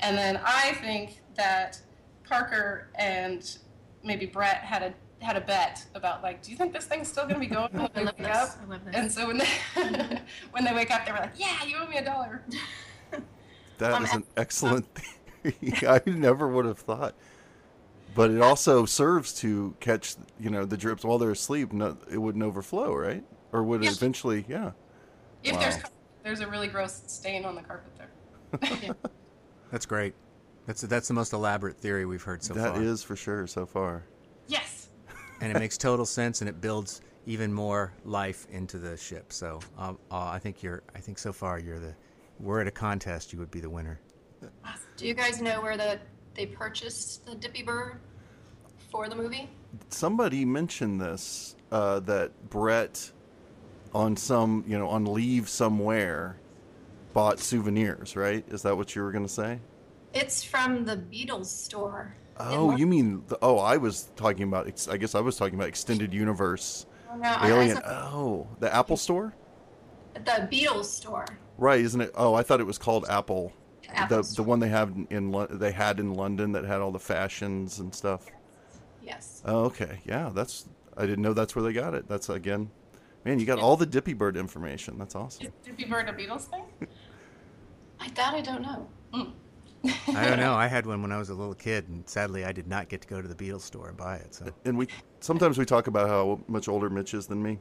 And 0.00 0.16
then 0.16 0.40
I 0.44 0.72
think 0.80 1.20
that 1.36 1.80
Parker 2.28 2.88
and 2.94 3.58
maybe 4.04 4.26
Brett 4.26 4.58
had 4.58 4.82
a 4.82 4.94
had 5.24 5.36
a 5.36 5.40
bet 5.42 5.84
about 5.94 6.22
like, 6.22 6.42
"Do 6.42 6.50
you 6.50 6.56
think 6.56 6.72
this 6.72 6.86
thing's 6.86 7.08
still 7.08 7.24
going 7.24 7.34
to 7.34 7.40
be 7.40 7.46
going 7.46 7.72
when 7.72 7.82
I 7.94 8.02
love 8.02 8.14
wake 8.18 8.28
this. 8.28 8.36
up?" 8.36 8.58
I 8.62 8.66
love 8.70 8.84
this. 8.84 8.94
And 8.96 9.12
so 9.12 9.26
when 9.26 9.38
they 9.38 9.48
when 10.52 10.64
they 10.64 10.72
wake 10.74 10.90
up, 10.90 11.04
they 11.06 11.12
were 11.12 11.18
like, 11.18 11.32
"Yeah, 11.36 11.64
you 11.64 11.76
owe 11.80 11.86
me 11.86 11.98
a 11.98 12.04
dollar." 12.04 12.42
That 13.78 13.94
Um, 13.94 14.04
is 14.04 14.12
an 14.12 14.24
excellent 14.36 14.86
theory. 15.42 15.72
I 15.88 16.00
never 16.06 16.46
would 16.48 16.66
have 16.66 16.78
thought. 16.78 17.14
But 18.14 18.30
it 18.30 18.40
also 18.40 18.84
serves 18.86 19.32
to 19.40 19.74
catch, 19.80 20.16
you 20.38 20.50
know, 20.50 20.64
the 20.64 20.76
drips 20.76 21.04
while 21.04 21.18
they're 21.18 21.30
asleep. 21.30 21.72
No, 21.72 21.96
it 22.10 22.18
wouldn't 22.18 22.42
overflow, 22.44 22.94
right? 22.94 23.24
Or 23.52 23.62
would 23.62 23.84
it 23.84 23.92
eventually? 23.92 24.44
Yeah. 24.48 24.72
If 25.42 25.58
there's 25.58 25.76
Wow. 25.76 25.82
there's 26.24 26.40
a 26.40 26.46
really 26.48 26.68
gross 26.68 27.02
stain 27.06 27.44
on 27.44 27.54
the 27.54 27.62
carpet 27.62 27.92
there. 27.96 28.94
That's 29.70 29.86
great. 29.86 30.14
That's 30.66 30.82
that's 30.82 31.08
the 31.08 31.14
most 31.14 31.32
elaborate 31.32 31.76
theory 31.76 32.04
we've 32.04 32.22
heard 32.22 32.42
so 32.42 32.54
That 32.54 32.70
far. 32.74 32.78
That 32.78 32.84
is 32.84 33.02
for 33.02 33.16
sure 33.16 33.46
so 33.46 33.64
far. 33.66 34.04
Yes. 34.46 34.88
and 35.40 35.50
it 35.54 35.58
makes 35.58 35.78
total 35.78 36.04
sense, 36.04 36.40
and 36.42 36.48
it 36.48 36.60
builds 36.60 37.00
even 37.26 37.52
more 37.52 37.92
life 38.04 38.46
into 38.50 38.78
the 38.78 38.96
ship. 38.96 39.32
So 39.32 39.60
um, 39.78 39.98
uh, 40.10 40.24
I 40.26 40.38
think 40.38 40.62
you're. 40.62 40.82
I 40.94 40.98
think 40.98 41.18
so 41.18 41.32
far 41.32 41.58
you're 41.58 41.78
the. 41.78 41.94
We're 42.38 42.60
at 42.60 42.66
a 42.66 42.70
contest. 42.72 43.32
You 43.32 43.38
would 43.38 43.50
be 43.50 43.60
the 43.60 43.70
winner. 43.70 44.00
Do 44.96 45.06
you 45.06 45.14
guys 45.14 45.40
know 45.40 45.60
where 45.62 45.76
the 45.76 45.98
they 46.34 46.46
purchased 46.46 47.26
the 47.26 47.34
Dippy 47.34 47.62
Bird 47.62 48.00
for 48.90 49.08
the 49.08 49.16
movie? 49.16 49.50
Somebody 49.88 50.44
mentioned 50.44 51.00
this 51.00 51.56
uh, 51.70 52.00
that 52.00 52.50
Brett, 52.50 53.12
on 53.94 54.16
some, 54.16 54.64
you 54.66 54.78
know, 54.78 54.88
on 54.88 55.04
leave 55.04 55.48
somewhere, 55.48 56.36
bought 57.12 57.38
souvenirs. 57.38 58.16
Right? 58.16 58.44
Is 58.48 58.62
that 58.62 58.76
what 58.76 58.94
you 58.94 59.02
were 59.02 59.12
going 59.12 59.26
to 59.26 59.32
say? 59.32 59.60
It's 60.12 60.42
from 60.42 60.84
the 60.84 60.96
Beatles 60.96 61.46
store. 61.46 62.16
Oh, 62.38 62.74
you 62.74 62.86
mean? 62.86 63.22
The, 63.28 63.38
oh, 63.42 63.58
I 63.58 63.76
was 63.76 64.10
talking 64.16 64.44
about. 64.44 64.88
I 64.90 64.96
guess 64.96 65.14
I 65.14 65.20
was 65.20 65.36
talking 65.36 65.54
about 65.54 65.68
extended 65.68 66.12
universe 66.14 66.86
Oh, 67.12 67.16
no, 67.16 67.28
I- 67.28 67.50
I 67.50 68.10
Oh, 68.12 68.46
the 68.60 68.72
Apple 68.72 68.96
Store. 68.96 69.34
the 70.14 70.48
Beatles 70.50 70.84
store. 70.86 71.26
Right, 71.58 71.80
isn't 71.80 72.00
it? 72.00 72.12
Oh, 72.14 72.34
I 72.34 72.42
thought 72.42 72.60
it 72.60 72.66
was 72.66 72.78
called 72.78 73.04
Apple. 73.08 73.52
Apple 73.94 74.18
the 74.18 74.22
Store. 74.24 74.44
the 74.44 74.48
one 74.48 74.60
they 74.60 74.68
have 74.68 74.92
in 75.10 75.30
Lo- 75.32 75.46
they 75.46 75.72
had 75.72 76.00
in 76.00 76.14
London 76.14 76.52
that 76.52 76.64
had 76.64 76.80
all 76.80 76.90
the 76.92 76.98
fashions 76.98 77.78
and 77.78 77.94
stuff. 77.94 78.26
Yes. 79.04 79.42
Oh, 79.44 79.64
okay, 79.64 80.00
yeah, 80.04 80.30
that's 80.34 80.66
I 80.96 81.02
didn't 81.06 81.22
know 81.22 81.32
that's 81.32 81.54
where 81.56 81.62
they 81.62 81.72
got 81.72 81.94
it. 81.94 82.08
That's 82.08 82.28
again, 82.28 82.70
man, 83.24 83.38
you 83.40 83.46
got 83.46 83.58
all 83.58 83.76
the 83.76 83.86
Dippy 83.86 84.12
Bird 84.14 84.36
information. 84.36 84.98
That's 84.98 85.14
awesome. 85.14 85.46
Is 85.46 85.52
Dippy 85.64 85.84
Bird 85.84 86.08
a 86.08 86.12
Beatles 86.12 86.42
thing? 86.44 86.64
I 88.00 88.08
that 88.08 88.34
I 88.34 88.40
don't 88.40 88.62
know. 88.62 88.88
Mm. 89.14 89.32
I 90.14 90.26
don't 90.28 90.38
know. 90.40 90.54
I 90.54 90.66
had 90.76 90.86
one 90.86 91.02
when 91.02 91.12
I 91.12 91.18
was 91.18 91.30
a 91.30 91.34
little 91.34 91.54
kid, 91.54 91.88
and 91.88 92.08
sadly, 92.08 92.44
I 92.44 92.52
did 92.52 92.66
not 92.66 92.88
get 92.88 93.00
to 93.02 93.08
go 93.08 93.20
to 93.22 93.28
the 93.28 93.34
Beatles 93.34 93.62
store 93.62 93.88
and 93.88 93.96
buy 93.96 94.16
it. 94.16 94.34
So 94.34 94.46
And 94.64 94.76
we 94.78 94.88
sometimes 95.20 95.58
we 95.58 95.64
talk 95.64 95.86
about 95.86 96.08
how 96.08 96.40
much 96.48 96.68
older 96.68 96.90
Mitch 96.90 97.14
is 97.14 97.26
than 97.26 97.42
me. 97.42 97.58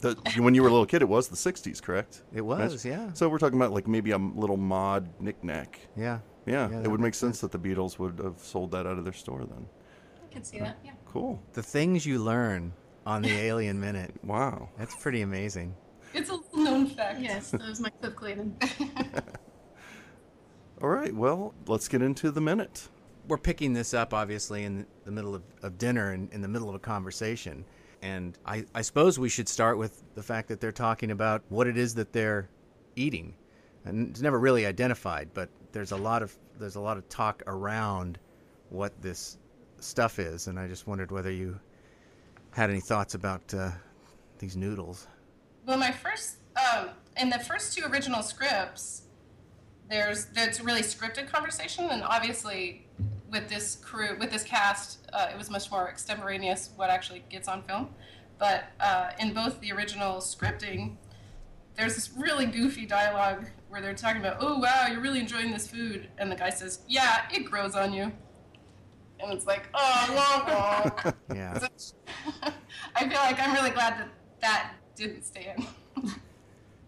That 0.00 0.36
when 0.38 0.54
you 0.54 0.62
were 0.62 0.68
a 0.68 0.72
little 0.72 0.86
kid, 0.86 1.02
it 1.02 1.08
was 1.08 1.28
the 1.28 1.36
'60s, 1.36 1.82
correct? 1.82 2.22
it 2.34 2.40
was, 2.40 2.84
yeah, 2.84 3.12
So 3.12 3.28
we're 3.28 3.38
talking 3.38 3.58
about 3.58 3.72
like 3.72 3.86
maybe 3.86 4.10
a 4.12 4.18
little 4.18 4.56
mod 4.56 5.08
knickknack. 5.20 5.80
yeah. 5.96 6.20
Yeah, 6.46 6.70
Yeah, 6.70 6.78
it 6.80 6.88
would 6.90 7.00
make 7.00 7.08
makes 7.08 7.18
sense 7.18 7.40
that 7.42 7.52
the 7.52 7.58
Beatles 7.58 7.98
would 7.98 8.18
have 8.18 8.38
sold 8.38 8.70
that 8.70 8.86
out 8.86 8.96
of 8.98 9.04
their 9.04 9.12
store 9.12 9.44
then. 9.44 9.66
I 10.24 10.32
can 10.32 10.42
see 10.42 10.58
that. 10.58 10.78
Yeah. 10.82 10.92
Cool. 11.06 11.40
The 11.52 11.62
things 11.62 12.06
you 12.06 12.18
learn 12.18 12.72
on 13.04 13.20
the 13.20 13.30
Alien 13.48 13.78
Minute. 13.78 14.14
Wow. 14.24 14.70
That's 14.78 14.96
pretty 14.96 15.20
amazing. 15.20 15.74
It's 16.14 16.30
a 16.30 16.34
little 16.34 16.58
known 16.58 16.86
fact. 16.86 17.20
Yes, 17.20 17.50
that 17.50 17.60
was 17.60 17.78
my 17.80 17.90
Cliff 17.90 18.14
Clavin. 18.16 18.52
All 20.82 20.88
right. 20.88 21.14
Well, 21.14 21.54
let's 21.66 21.88
get 21.88 22.00
into 22.02 22.30
the 22.30 22.40
minute. 22.40 22.88
we're 23.28 23.36
picking 23.38 23.74
this 23.74 23.92
up 23.94 24.14
obviously 24.14 24.64
in 24.64 24.86
the 25.04 25.10
middle 25.12 25.34
of, 25.34 25.42
of 25.62 25.76
dinner 25.78 26.10
and 26.12 26.32
in 26.32 26.40
the 26.40 26.48
middle 26.48 26.68
of 26.70 26.74
a 26.74 26.78
conversation 26.80 27.64
and 28.02 28.38
I, 28.46 28.64
I 28.74 28.82
suppose 28.82 29.18
we 29.18 29.28
should 29.28 29.48
start 29.48 29.78
with 29.78 30.02
the 30.14 30.22
fact 30.22 30.48
that 30.48 30.60
they're 30.60 30.72
talking 30.72 31.10
about 31.10 31.42
what 31.48 31.66
it 31.66 31.76
is 31.76 31.94
that 31.94 32.12
they're 32.12 32.48
eating. 32.96 33.34
And 33.84 34.10
it's 34.10 34.20
never 34.20 34.38
really 34.38 34.66
identified 34.66 35.30
but 35.32 35.48
there's 35.72 35.92
a 35.92 35.96
lot 35.96 36.22
of 36.22 36.36
there's 36.58 36.76
a 36.76 36.80
lot 36.80 36.96
of 36.96 37.08
talk 37.08 37.42
around 37.46 38.18
what 38.68 39.00
this 39.00 39.38
stuff 39.78 40.18
is 40.18 40.46
and 40.46 40.58
i 40.58 40.68
just 40.68 40.86
wondered 40.86 41.10
whether 41.10 41.30
you 41.30 41.58
had 42.52 42.70
any 42.70 42.80
thoughts 42.80 43.14
about 43.14 43.42
uh, 43.54 43.70
these 44.38 44.56
noodles. 44.56 45.06
Well, 45.66 45.78
my 45.78 45.92
first 45.92 46.36
um, 46.56 46.90
in 47.16 47.30
the 47.30 47.38
first 47.38 47.76
two 47.76 47.84
original 47.86 48.22
scripts, 48.22 49.02
there's 49.88 50.26
a 50.36 50.62
really 50.62 50.82
scripted 50.82 51.28
conversation, 51.28 51.88
and 51.90 52.02
obviously 52.02 52.86
with 53.30 53.48
this 53.48 53.76
crew, 53.76 54.16
with 54.18 54.30
this 54.30 54.42
cast, 54.42 55.08
uh, 55.12 55.28
it 55.32 55.38
was 55.38 55.50
much 55.50 55.70
more 55.70 55.88
extemporaneous 55.88 56.70
what 56.76 56.90
actually 56.90 57.24
gets 57.30 57.48
on 57.48 57.62
film. 57.62 57.90
But 58.38 58.64
uh, 58.80 59.10
in 59.18 59.32
both 59.32 59.60
the 59.60 59.72
original 59.72 60.16
scripting, 60.16 60.96
there's 61.76 61.94
this 61.94 62.10
really 62.16 62.46
goofy 62.46 62.86
dialogue 62.86 63.46
where 63.68 63.80
they're 63.80 63.94
talking 63.94 64.20
about, 64.20 64.38
"Oh 64.40 64.58
wow, 64.58 64.86
you're 64.90 65.00
really 65.00 65.20
enjoying 65.20 65.50
this 65.52 65.68
food," 65.68 66.08
and 66.18 66.30
the 66.30 66.36
guy 66.36 66.50
says, 66.50 66.80
"Yeah, 66.88 67.26
it 67.32 67.44
grows 67.44 67.74
on 67.74 67.92
you," 67.92 68.12
and 69.20 69.32
it's 69.32 69.46
like, 69.46 69.68
"Oh, 69.74 70.06
wah, 70.14 70.92
wah." 71.04 71.12
yeah 71.34 71.58
I 72.96 73.08
feel 73.08 73.18
like 73.18 73.40
I'm 73.40 73.52
really 73.54 73.70
glad 73.70 73.98
that 73.98 74.08
that 74.40 74.72
didn't 74.96 75.24
stay 75.24 75.54
in. 75.56 76.12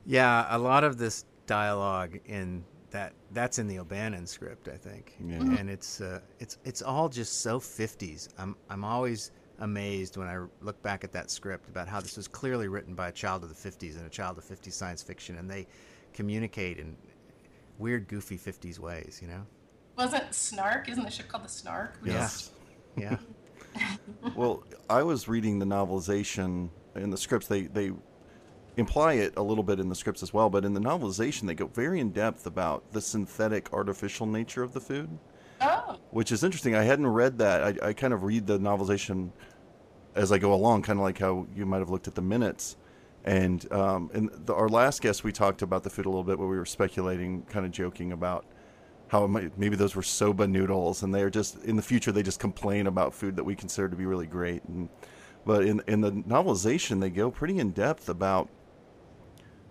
Yeah, 0.05 0.47
a 0.49 0.59
lot 0.59 0.85
of 0.85 0.99
this 0.99 1.25
dialogue 1.47 2.19
in 2.25 2.65
that 2.93 3.13
that's 3.33 3.59
in 3.59 3.67
the 3.67 3.79
O'Bannon 3.79 4.27
script, 4.27 4.69
I 4.69 4.77
think, 4.77 5.15
Yeah. 5.25 5.37
and 5.37 5.69
it's 5.69 6.01
uh, 6.01 6.21
it's 6.39 6.59
it's 6.65 6.83
all 6.83 7.09
just 7.09 7.41
so 7.41 7.59
fifties. 7.59 8.29
I'm 8.39 8.55
I'm 8.71 8.85
always 8.85 9.33
amazed 9.59 10.17
when 10.17 10.29
I 10.29 10.45
look 10.61 10.81
back 10.83 11.05
at 11.05 11.13
that 11.13 11.31
script 11.31 11.69
about 11.69 11.89
how 11.89 12.01
this 12.01 12.17
was 12.17 12.27
clearly 12.29 12.69
written 12.69 12.95
by 12.95 13.09
a 13.09 13.13
child 13.13 13.43
of 13.43 13.49
the 13.49 13.55
fifties 13.55 13.97
and 13.97 14.07
a 14.07 14.11
child 14.11 14.39
of 14.39 14.45
fifties 14.45 14.75
science 14.75 15.03
fiction, 15.03 15.37
and 15.39 15.51
they 15.51 15.67
communicate 16.13 16.79
in 16.79 16.97
weird, 17.79 18.09
goofy 18.09 18.37
fifties 18.37 18.79
ways. 18.79 19.19
You 19.23 19.29
know? 19.29 19.47
Wasn't 19.97 20.35
Snark? 20.35 20.89
Isn't 20.89 21.05
the 21.05 21.11
ship 21.11 21.29
called 21.29 21.45
the 21.45 21.49
Snark? 21.49 21.97
Which 22.01 22.13
Yeah. 22.13 22.25
is- 22.27 22.51
Yeah. 22.97 23.17
Well, 24.37 24.65
I 24.91 25.03
was 25.03 25.29
reading 25.29 25.59
the 25.59 25.65
novelization 25.65 26.69
in 26.95 27.09
the 27.11 27.17
scripts. 27.17 27.47
They 27.47 27.63
they 27.63 27.91
imply 28.77 29.15
it 29.15 29.35
a 29.37 29.43
little 29.43 29.65
bit 29.65 29.79
in 29.81 29.89
the 29.89 29.95
scripts 29.95 30.23
as 30.23 30.33
well, 30.33 30.49
but 30.49 30.65
in 30.65 30.75
the 30.75 30.81
novelization 30.81 31.47
they 31.47 31.55
go 31.55 31.67
very 31.67 32.01
in 32.01 32.11
depth 32.11 32.47
about 32.47 32.93
the 32.93 33.01
synthetic, 33.01 33.73
artificial 33.73 34.27
nature 34.27 34.63
of 34.63 34.73
the 34.73 34.81
food, 34.81 35.19
Oh, 35.61 35.99
which 36.11 36.33
is 36.33 36.43
interesting. 36.43 36.75
I 36.75 36.83
hadn't 36.83 37.07
read 37.07 37.39
that. 37.39 37.63
I, 37.63 37.89
I 37.89 37.93
kind 37.93 38.13
of 38.13 38.25
read 38.25 38.47
the 38.47 38.59
novelization 38.59 39.31
as 40.15 40.33
I 40.33 40.39
go 40.39 40.53
along, 40.53 40.83
kind 40.83 40.99
of 40.99 41.05
like 41.05 41.19
how 41.19 41.47
you 41.55 41.65
might 41.67 41.79
have 41.79 41.91
looked 41.91 42.09
at 42.09 42.15
the 42.15 42.23
minutes. 42.23 42.77
And 43.25 43.71
um, 43.73 44.11
in 44.13 44.31
the, 44.45 44.55
our 44.55 44.69
last 44.69 45.01
guest, 45.03 45.23
we 45.23 45.31
talked 45.31 45.63
about 45.63 45.85
the 45.85 45.91
food 45.91 46.07
a 46.07 46.09
little 46.09 46.25
bit, 46.25 46.39
where 46.39 46.49
we 46.49 46.57
were 46.57 46.67
speculating, 46.67 47.43
kind 47.43 47.65
of 47.65 47.71
joking 47.71 48.13
about 48.13 48.45
how 49.09 49.27
might, 49.27 49.57
maybe 49.59 49.77
those 49.77 49.95
were 49.95 50.03
soba 50.03 50.47
noodles, 50.49 51.03
and 51.03 51.15
they're 51.15 51.31
just 51.31 51.63
in 51.65 51.77
the 51.77 51.83
future 51.83 52.11
they 52.11 52.23
just 52.23 52.41
complain 52.41 52.87
about 52.87 53.15
food 53.15 53.37
that 53.37 53.45
we 53.45 53.55
consider 53.55 53.89
to 53.89 53.97
be 53.97 54.07
really 54.07 54.27
great. 54.27 54.65
And 54.65 54.89
but 55.45 55.65
in 55.65 55.83
in 55.87 56.01
the 56.01 56.11
novelization, 56.13 57.01
they 57.01 57.11
go 57.11 57.31
pretty 57.31 57.59
in 57.59 57.71
depth 57.71 58.09
about 58.09 58.49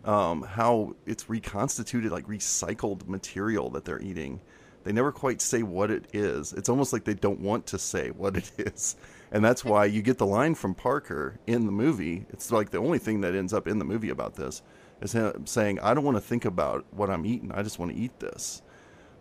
um, 0.05 0.43
how 0.43 0.95
it's 1.05 1.29
reconstituted, 1.29 2.11
like 2.11 2.27
recycled 2.27 3.07
material 3.07 3.69
that 3.71 3.85
they're 3.85 4.01
eating. 4.01 4.41
They 4.83 4.91
never 4.91 5.11
quite 5.11 5.41
say 5.41 5.61
what 5.61 5.91
it 5.91 6.05
is. 6.13 6.53
It's 6.53 6.69
almost 6.69 6.91
like 6.91 7.03
they 7.03 7.13
don't 7.13 7.39
want 7.39 7.67
to 7.67 7.77
say 7.77 8.09
what 8.09 8.35
it 8.35 8.51
is. 8.57 8.95
And 9.31 9.45
that's 9.45 9.63
why 9.63 9.85
you 9.85 10.01
get 10.01 10.17
the 10.17 10.25
line 10.25 10.55
from 10.55 10.73
Parker 10.73 11.39
in 11.47 11.65
the 11.65 11.71
movie. 11.71 12.25
It's 12.29 12.51
like 12.51 12.71
the 12.71 12.79
only 12.79 12.99
thing 12.99 13.21
that 13.21 13.35
ends 13.35 13.53
up 13.53 13.67
in 13.67 13.79
the 13.79 13.85
movie 13.85 14.09
about 14.09 14.35
this 14.35 14.61
is 15.01 15.13
him 15.13 15.45
saying, 15.45 15.79
I 15.79 15.93
don't 15.93 16.03
want 16.03 16.17
to 16.17 16.21
think 16.21 16.45
about 16.45 16.85
what 16.91 17.09
I'm 17.09 17.25
eating. 17.25 17.51
I 17.51 17.63
just 17.63 17.79
want 17.79 17.91
to 17.91 17.97
eat 17.97 18.19
this. 18.19 18.61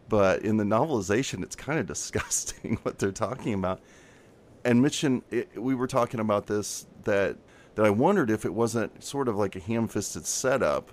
But 0.08 0.42
in 0.42 0.56
the 0.56 0.64
novelization, 0.64 1.42
it's 1.42 1.56
kind 1.56 1.78
of 1.78 1.86
disgusting 1.94 2.78
what 2.82 2.98
they're 2.98 3.12
talking 3.12 3.54
about. 3.54 3.80
And 4.64 4.82
Mitch 4.82 5.04
it, 5.04 5.48
we 5.56 5.74
were 5.74 5.86
talking 5.86 6.20
about 6.20 6.46
this 6.46 6.86
that 7.04 7.36
that 7.80 7.86
I 7.86 7.90
wondered 7.90 8.30
if 8.30 8.44
it 8.44 8.52
wasn't 8.52 9.02
sort 9.02 9.26
of 9.26 9.36
like 9.36 9.56
a 9.56 9.58
ham-fisted 9.58 10.26
setup 10.26 10.92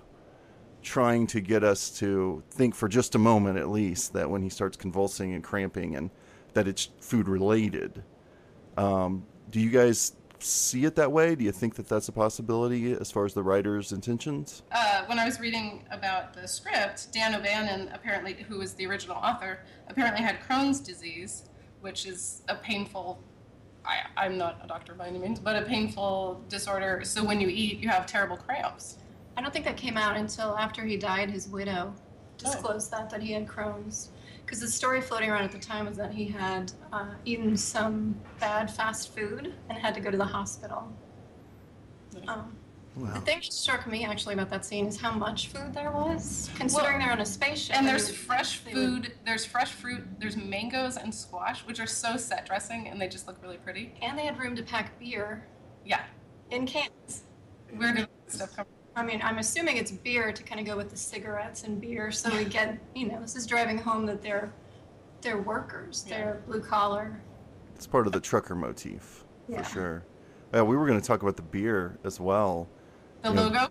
trying 0.80 1.26
to 1.26 1.38
get 1.38 1.62
us 1.62 1.90
to 1.98 2.42
think 2.50 2.74
for 2.74 2.88
just 2.88 3.14
a 3.14 3.18
moment 3.18 3.58
at 3.58 3.68
least 3.68 4.14
that 4.14 4.30
when 4.30 4.40
he 4.40 4.48
starts 4.48 4.74
convulsing 4.78 5.34
and 5.34 5.44
cramping 5.44 5.96
and 5.96 6.08
that 6.54 6.66
it's 6.66 6.88
food 6.98 7.28
related. 7.28 8.02
Um, 8.78 9.26
do 9.50 9.60
you 9.60 9.68
guys 9.68 10.14
see 10.38 10.86
it 10.86 10.94
that 10.94 11.12
way? 11.12 11.34
Do 11.34 11.44
you 11.44 11.52
think 11.52 11.74
that 11.74 11.90
that's 11.90 12.08
a 12.08 12.12
possibility 12.12 12.94
as 12.94 13.10
far 13.10 13.26
as 13.26 13.34
the 13.34 13.42
writer's 13.42 13.92
intentions? 13.92 14.62
uh, 14.72 15.04
when 15.04 15.18
I 15.18 15.26
was 15.26 15.38
reading 15.40 15.84
about 15.90 16.32
the 16.32 16.48
script, 16.48 17.12
Dan 17.12 17.34
O'Bannon, 17.34 17.90
apparently, 17.92 18.32
who 18.32 18.60
was 18.60 18.72
the 18.72 18.86
original 18.86 19.18
author, 19.18 19.60
apparently 19.88 20.22
had 20.22 20.40
Crohn's 20.40 20.80
disease, 20.80 21.50
which 21.82 22.06
is 22.06 22.44
a 22.48 22.54
painful. 22.54 23.22
I, 23.88 24.26
I'm 24.26 24.36
not 24.36 24.60
a 24.62 24.68
doctor 24.68 24.92
by 24.94 25.08
any 25.08 25.18
means, 25.18 25.40
but 25.40 25.56
a 25.56 25.62
painful 25.62 26.44
disorder. 26.48 27.00
So 27.04 27.24
when 27.24 27.40
you 27.40 27.48
eat, 27.48 27.80
you 27.80 27.88
have 27.88 28.06
terrible 28.06 28.36
cramps. 28.36 28.98
I 29.36 29.40
don't 29.40 29.52
think 29.52 29.64
that 29.64 29.78
came 29.78 29.96
out 29.96 30.16
until 30.16 30.56
after 30.56 30.84
he 30.84 30.96
died. 30.98 31.30
His 31.30 31.48
widow 31.48 31.94
disclosed 32.36 32.90
that 32.90 33.08
that 33.10 33.22
he 33.22 33.32
had 33.32 33.46
Crohn's, 33.48 34.10
because 34.44 34.60
the 34.60 34.68
story 34.68 35.00
floating 35.00 35.30
around 35.30 35.44
at 35.44 35.52
the 35.52 35.58
time 35.58 35.86
was 35.86 35.96
that 35.96 36.12
he 36.12 36.26
had 36.26 36.70
uh, 36.92 37.06
eaten 37.24 37.56
some 37.56 38.14
bad 38.38 38.70
fast 38.70 39.14
food 39.14 39.54
and 39.68 39.78
had 39.78 39.94
to 39.94 40.00
go 40.00 40.10
to 40.10 40.16
the 40.16 40.24
hospital. 40.24 40.92
Um, 42.26 42.56
The 42.98 43.20
thing 43.20 43.38
that 43.40 43.52
struck 43.52 43.86
me 43.86 44.04
actually 44.04 44.34
about 44.34 44.50
that 44.50 44.64
scene 44.64 44.86
is 44.86 45.00
how 45.00 45.12
much 45.12 45.48
food 45.48 45.72
there 45.72 45.90
was, 45.92 46.50
considering 46.56 46.98
Well, 46.98 47.00
they're 47.06 47.12
on 47.12 47.20
a 47.20 47.26
spaceship. 47.26 47.76
And 47.76 47.86
there's 47.86 48.10
fresh 48.10 48.60
they 48.60 48.74
would- 48.74 49.04
food, 49.06 49.12
there's 49.24 49.44
fresh 49.44 49.72
fruit, 49.72 50.04
there's 50.20 50.36
mangoes 50.36 50.96
and 50.96 51.14
squash, 51.14 51.60
which 51.66 51.78
are 51.80 51.86
so 51.86 52.16
set 52.16 52.46
dressing 52.46 52.88
and 52.88 53.00
they 53.00 53.08
just 53.08 53.26
look 53.26 53.36
really 53.42 53.58
pretty. 53.58 53.94
and 54.02 54.18
they 54.18 54.24
had 54.24 54.38
room 54.38 54.56
to 54.56 54.62
pack 54.62 54.98
beer 54.98 55.44
Yeah. 55.84 56.00
in 56.50 56.66
cans. 56.66 57.24
Where 57.76 57.92
did 57.94 58.08
that 58.26 58.32
stuff 58.32 58.56
come 58.56 58.64
from? 58.66 58.74
I 58.96 59.06
mean, 59.06 59.20
I'm 59.22 59.38
assuming 59.38 59.76
it's 59.76 59.92
beer 59.92 60.32
to 60.32 60.42
kind 60.42 60.60
of 60.60 60.66
go 60.66 60.76
with 60.76 60.90
the 60.90 60.96
cigarettes 60.96 61.62
and 61.62 61.80
beer, 61.80 62.10
so 62.10 62.34
we 62.36 62.44
get, 62.44 62.78
you 62.96 63.06
know, 63.06 63.20
this 63.20 63.36
is 63.36 63.46
driving 63.46 63.78
home 63.78 64.06
that 64.06 64.22
they're 64.22 64.52
they're 65.20 65.38
workers, 65.38 66.04
they're 66.08 66.42
blue 66.46 66.60
collar. 66.60 67.20
It's 67.74 67.86
part 67.88 68.06
of 68.06 68.12
the 68.12 68.20
trucker 68.20 68.54
motif 68.54 69.24
Yeah. 69.48 69.62
for 69.62 69.68
sure. 69.72 70.02
Yeah, 70.54 70.62
we 70.62 70.76
were 70.76 70.86
going 70.86 71.00
to 71.00 71.06
talk 71.06 71.22
about 71.22 71.36
the 71.36 71.42
beer 71.42 71.98
as 72.04 72.18
well. 72.20 72.68
The 73.22 73.32
Yeah. 73.32 73.40
logo? 73.40 73.68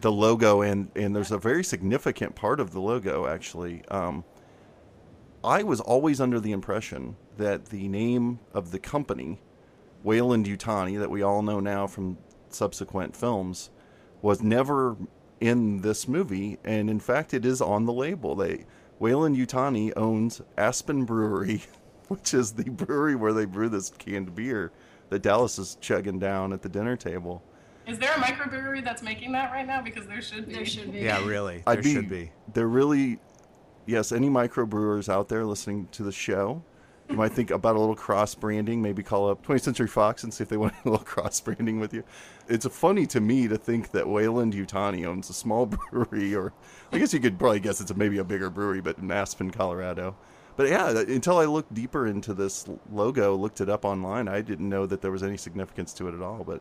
the 0.00 0.10
logo 0.10 0.62
and 0.62 0.90
and 0.96 1.14
there's 1.14 1.30
a 1.30 1.38
very 1.38 1.62
significant 1.62 2.34
part 2.34 2.58
of 2.58 2.72
the 2.72 2.80
logo 2.80 3.26
actually 3.26 3.84
um, 3.88 4.24
i 5.44 5.62
was 5.62 5.78
always 5.80 6.20
under 6.22 6.40
the 6.40 6.52
impression 6.52 7.16
that 7.36 7.66
the 7.66 7.86
name 7.88 8.38
of 8.54 8.70
the 8.70 8.78
company 8.78 9.40
weyland-yutani 10.02 10.98
that 10.98 11.10
we 11.10 11.22
all 11.22 11.42
know 11.42 11.60
now 11.60 11.86
from 11.86 12.16
subsequent 12.48 13.14
films 13.14 13.68
was 14.22 14.42
never 14.42 14.96
in 15.38 15.82
this 15.82 16.08
movie 16.08 16.56
and 16.64 16.88
in 16.88 16.98
fact 16.98 17.34
it 17.34 17.44
is 17.44 17.60
on 17.60 17.84
the 17.84 17.92
label 17.92 18.34
they 18.34 18.64
weyland-yutani 18.98 19.92
owns 19.96 20.40
aspen 20.56 21.04
brewery 21.04 21.62
which 22.08 22.32
is 22.32 22.52
the 22.52 22.64
brewery 22.70 23.14
where 23.14 23.34
they 23.34 23.44
brew 23.44 23.68
this 23.68 23.90
canned 23.90 24.34
beer 24.34 24.72
that 25.10 25.20
dallas 25.22 25.58
is 25.58 25.76
chugging 25.80 26.18
down 26.18 26.52
at 26.54 26.62
the 26.62 26.68
dinner 26.70 26.96
table 26.96 27.42
Is 27.86 27.98
there 27.98 28.12
a 28.12 28.16
microbrewery 28.16 28.84
that's 28.84 29.02
making 29.02 29.32
that 29.32 29.50
right 29.50 29.66
now? 29.66 29.82
Because 29.82 30.06
there 30.06 30.22
should 30.22 30.46
be. 30.46 30.54
There 30.54 30.66
should 30.66 30.92
be. 30.92 31.00
Yeah, 31.00 31.24
really. 31.26 31.62
I'd 31.66 31.76
there 31.76 31.82
be, 31.82 31.92
should 31.92 32.08
be. 32.08 32.32
There 32.52 32.68
really, 32.68 33.18
yes. 33.86 34.12
Any 34.12 34.28
microbrewers 34.28 35.08
out 35.08 35.28
there 35.28 35.44
listening 35.44 35.88
to 35.92 36.02
the 36.02 36.12
show, 36.12 36.62
you 37.08 37.16
might 37.16 37.32
think 37.32 37.50
about 37.50 37.74
a 37.76 37.80
little 37.80 37.96
cross 37.96 38.34
branding. 38.34 38.80
Maybe 38.80 39.02
call 39.02 39.28
up 39.28 39.44
20th 39.44 39.62
Century 39.62 39.88
Fox 39.88 40.22
and 40.22 40.32
see 40.32 40.42
if 40.42 40.48
they 40.48 40.56
want 40.56 40.74
a 40.84 40.88
little 40.88 41.04
cross 41.04 41.40
branding 41.40 41.80
with 41.80 41.92
you. 41.92 42.04
It's 42.48 42.66
funny 42.66 43.06
to 43.06 43.20
me 43.20 43.48
to 43.48 43.56
think 43.56 43.90
that 43.90 44.08
Weyland-Yutani 44.08 45.04
owns 45.04 45.28
a 45.30 45.34
small 45.34 45.66
brewery, 45.90 46.34
or 46.34 46.52
I 46.92 46.98
guess 46.98 47.12
you 47.12 47.20
could 47.20 47.38
probably 47.38 47.60
guess 47.60 47.80
it's 47.80 47.90
a, 47.90 47.94
maybe 47.94 48.18
a 48.18 48.24
bigger 48.24 48.50
brewery, 48.50 48.80
but 48.80 48.98
in 48.98 49.10
Aspen, 49.10 49.50
Colorado. 49.50 50.16
But 50.56 50.68
yeah, 50.68 50.90
until 50.90 51.38
I 51.38 51.46
looked 51.46 51.72
deeper 51.72 52.06
into 52.06 52.34
this 52.34 52.66
logo, 52.92 53.34
looked 53.34 53.60
it 53.60 53.68
up 53.68 53.84
online, 53.84 54.28
I 54.28 54.42
didn't 54.42 54.68
know 54.68 54.84
that 54.86 55.00
there 55.00 55.10
was 55.10 55.22
any 55.22 55.36
significance 55.36 55.92
to 55.94 56.08
it 56.08 56.14
at 56.14 56.20
all. 56.20 56.44
But 56.44 56.60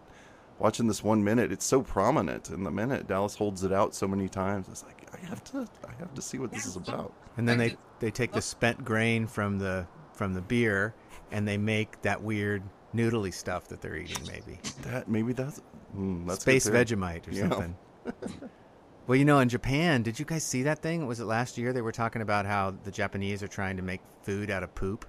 watching 0.59 0.87
this 0.87 1.03
one 1.03 1.23
minute, 1.23 1.51
it's 1.51 1.65
so 1.65 1.81
prominent 1.81 2.49
in 2.49 2.63
the 2.63 2.71
minute. 2.71 3.07
Dallas 3.07 3.35
holds 3.35 3.63
it 3.63 3.71
out 3.71 3.95
so 3.95 4.07
many 4.07 4.27
times. 4.29 4.67
It's 4.69 4.83
like 4.83 5.07
I 5.13 5.25
have 5.27 5.43
to, 5.45 5.67
I 5.87 5.93
have 5.99 6.13
to 6.13 6.21
see 6.21 6.37
what 6.37 6.51
this 6.51 6.65
is 6.65 6.75
about. 6.75 7.13
And 7.37 7.47
then 7.47 7.57
they 7.57 7.75
they 7.99 8.11
take 8.11 8.31
the 8.33 8.41
spent 8.41 8.83
grain 8.85 9.27
from 9.27 9.59
the 9.59 9.87
from 10.13 10.33
the 10.33 10.41
beer 10.41 10.93
and 11.31 11.47
they 11.47 11.57
make 11.57 12.01
that 12.01 12.21
weird 12.21 12.63
noodly 12.93 13.33
stuff 13.33 13.67
that 13.69 13.81
they're 13.81 13.95
eating. 13.97 14.17
Maybe 14.27 14.59
That 14.83 15.07
maybe 15.07 15.33
that's 15.33 15.61
mm, 15.95 16.27
that's 16.27 16.41
space. 16.41 16.67
Vegemite 16.69 17.27
or 17.27 17.31
Yeah. 17.31 17.49
something. 17.49 17.75
well, 19.07 19.15
you 19.15 19.25
know, 19.25 19.39
in 19.39 19.49
Japan, 19.49 20.01
did 20.03 20.19
you 20.19 20.25
guys 20.25 20.43
see 20.43 20.63
that 20.63 20.79
thing? 20.79 21.05
Was 21.07 21.19
it 21.19 21.25
last 21.25 21.57
year? 21.57 21.71
They 21.73 21.81
were 21.81 21.91
talking 21.91 22.21
about 22.21 22.45
how 22.45 22.75
the 22.83 22.91
Japanese 22.91 23.41
are 23.43 23.47
trying 23.47 23.77
to 23.77 23.83
make 23.83 24.01
food 24.23 24.49
out 24.49 24.63
of 24.63 24.73
poop, 24.75 25.05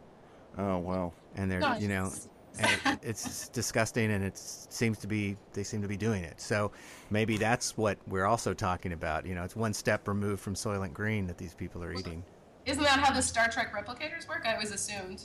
Oh 0.59 0.79
wow. 0.79 1.13
and 1.35 1.51
they're 1.51 1.61
Nice. 1.61 1.81
you 1.83 1.89
know. 1.89 2.11
And 2.61 2.99
it's 3.03 3.49
disgusting, 3.49 4.13
and 4.13 4.23
it 4.25 4.37
seems 4.37 4.99
to 4.99 5.07
be 5.07 5.37
they 5.53 5.63
seem 5.63 5.83
to 5.83 5.89
be 5.89 5.97
doing 5.97 6.23
it. 6.25 6.41
So 6.41 6.73
maybe 7.11 7.37
that's 7.37 7.77
what 7.77 7.99
we're 8.07 8.27
also 8.27 8.55
talking 8.55 8.93
about. 8.93 9.27
You 9.27 9.35
know, 9.35 9.45
it's 9.45 9.57
one 9.57 9.73
step 9.73 10.07
removed 10.07 10.41
from 10.43 10.55
Soylent 10.55 10.93
Green 10.93 11.27
that 11.27 11.39
these 11.39 11.55
people 11.55 11.83
are 11.83 11.93
eating. 11.93 12.23
Isn't 12.67 12.83
that 12.83 13.01
how 13.01 13.13
the 13.13 13.23
Star 13.23 13.49
Trek 13.49 13.75
replicators 13.75 14.29
work? 14.29 14.45
I 14.47 14.53
always 14.55 14.73
assumed 14.73 15.25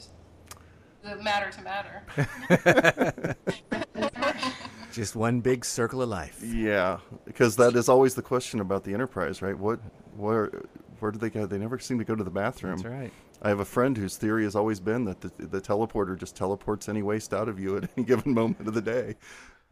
the 1.04 1.18
matter 1.18 1.52
to 1.52 1.62
matter. 1.62 3.36
Just 4.92 5.16
one 5.16 5.42
big 5.42 5.66
circle 5.66 6.02
of 6.02 6.10
life. 6.10 6.42
Yeah, 6.44 7.00
because 7.26 7.58
that 7.58 7.76
is 7.76 7.90
always 7.90 8.16
the 8.16 8.22
question 8.22 8.62
about 8.62 8.86
the 8.86 8.94
Enterprise, 8.94 9.42
right? 9.42 9.58
What, 9.58 9.80
where, 10.16 10.64
where 11.00 11.12
do 11.12 11.20
they 11.20 11.30
go? 11.30 11.46
They 11.46 11.58
never 11.58 11.80
seem 11.80 11.98
to 12.00 12.06
go 12.06 12.16
to 12.16 12.24
the 12.24 12.32
bathroom. 12.32 12.78
That's 12.78 12.94
right. 12.94 13.14
I 13.42 13.50
have 13.50 13.60
a 13.60 13.66
friend 13.66 13.98
whose 13.98 14.18
theory 14.18 14.44
has 14.44 14.56
always 14.56 14.80
been 14.80 15.06
that 15.06 15.22
the, 15.22 15.32
the 15.46 15.62
teleporter 15.62 16.18
just 16.18 16.36
teleports 16.36 16.90
any 16.90 17.04
waste 17.04 17.34
out 17.34 17.50
of 17.50 17.60
you 17.60 17.78
at 17.78 17.90
any 17.98 18.06
given 18.06 18.34
moment 18.34 18.68
of 18.68 18.74
the 18.74 18.82
day, 18.82 19.16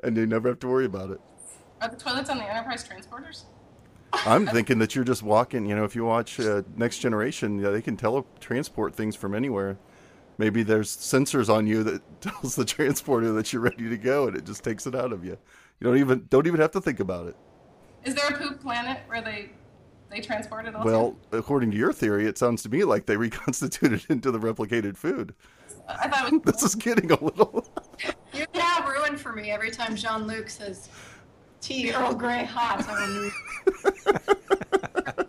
and 0.04 0.16
you 0.18 0.26
never 0.26 0.50
have 0.50 0.60
to 0.60 0.68
worry 0.68 0.86
about 0.86 1.12
it. 1.12 1.22
Are 1.82 1.90
the 1.90 1.96
toilets 1.96 2.30
on 2.30 2.38
the 2.38 2.50
Enterprise 2.50 2.88
transporters? 2.88 3.44
I'm 4.14 4.46
thinking 4.54 4.80
that 4.80 4.96
you're 4.96 5.04
just 5.04 5.24
walking. 5.24 5.66
You 5.66 5.76
know, 5.76 5.84
if 5.84 5.96
you 5.96 6.06
watch 6.06 6.40
uh, 6.40 6.64
Next 6.76 7.00
Generation, 7.00 7.60
yeah, 7.60 7.70
they 7.70 7.82
can 7.82 7.98
teletransport 7.98 8.94
things 8.94 9.16
from 9.16 9.34
anywhere. 9.34 9.78
Maybe 10.38 10.64
there's 10.64 10.96
sensors 10.96 11.54
on 11.54 11.68
you 11.68 11.84
that 11.84 12.02
tells 12.22 12.56
the 12.56 12.66
transporter 12.66 13.32
that 13.34 13.54
you're 13.54 13.62
ready 13.62 13.90
to 13.90 13.98
go, 13.98 14.28
and 14.28 14.38
it 14.38 14.46
just 14.46 14.64
takes 14.64 14.88
it 14.88 14.96
out 14.96 15.12
of 15.12 15.24
you. 15.24 15.38
You 15.80 15.88
don't 15.88 15.98
even 15.98 16.28
don't 16.30 16.48
even 16.48 16.60
have 16.60 16.72
to 16.72 16.82
think 16.82 17.00
about 17.00 17.28
it. 17.28 17.36
Is 18.06 18.16
there 18.16 18.28
a 18.28 18.38
poop 18.38 18.62
planet 18.62 19.00
where 19.08 19.22
they 19.22 19.52
they 20.14 20.22
transported 20.22 20.76
all 20.76 20.84
Well, 20.86 21.16
according 21.32 21.72
to 21.72 21.78
your 21.78 21.92
theory, 21.92 22.28
it 22.28 22.38
sounds 22.38 22.62
to 22.64 22.70
me 22.70 22.84
like 22.84 23.06
they 23.08 23.18
reconstituted 23.18 24.06
into 24.10 24.32
the 24.32 24.40
replicated 24.40 24.96
food. 24.98 25.34
I 25.90 26.08
thought 26.08 26.32
it 26.32 26.46
was 26.46 26.54
This 26.54 26.64
is 26.64 26.76
getting 26.76 27.12
a 27.12 27.24
little. 27.24 27.66
You 28.34 28.46
now 28.56 28.88
ruin 28.88 29.16
for 29.18 29.32
me 29.32 29.52
every 29.52 29.70
time 29.70 29.96
Jean 29.96 30.26
Luc 30.26 30.50
says 30.50 30.90
tea 31.62 31.94
Earl 31.94 32.14
Grey 32.16 32.44
hot. 32.44 32.84
I 32.90 33.32
will 33.86 33.96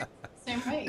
Same 0.47 0.61
way. 0.71 0.89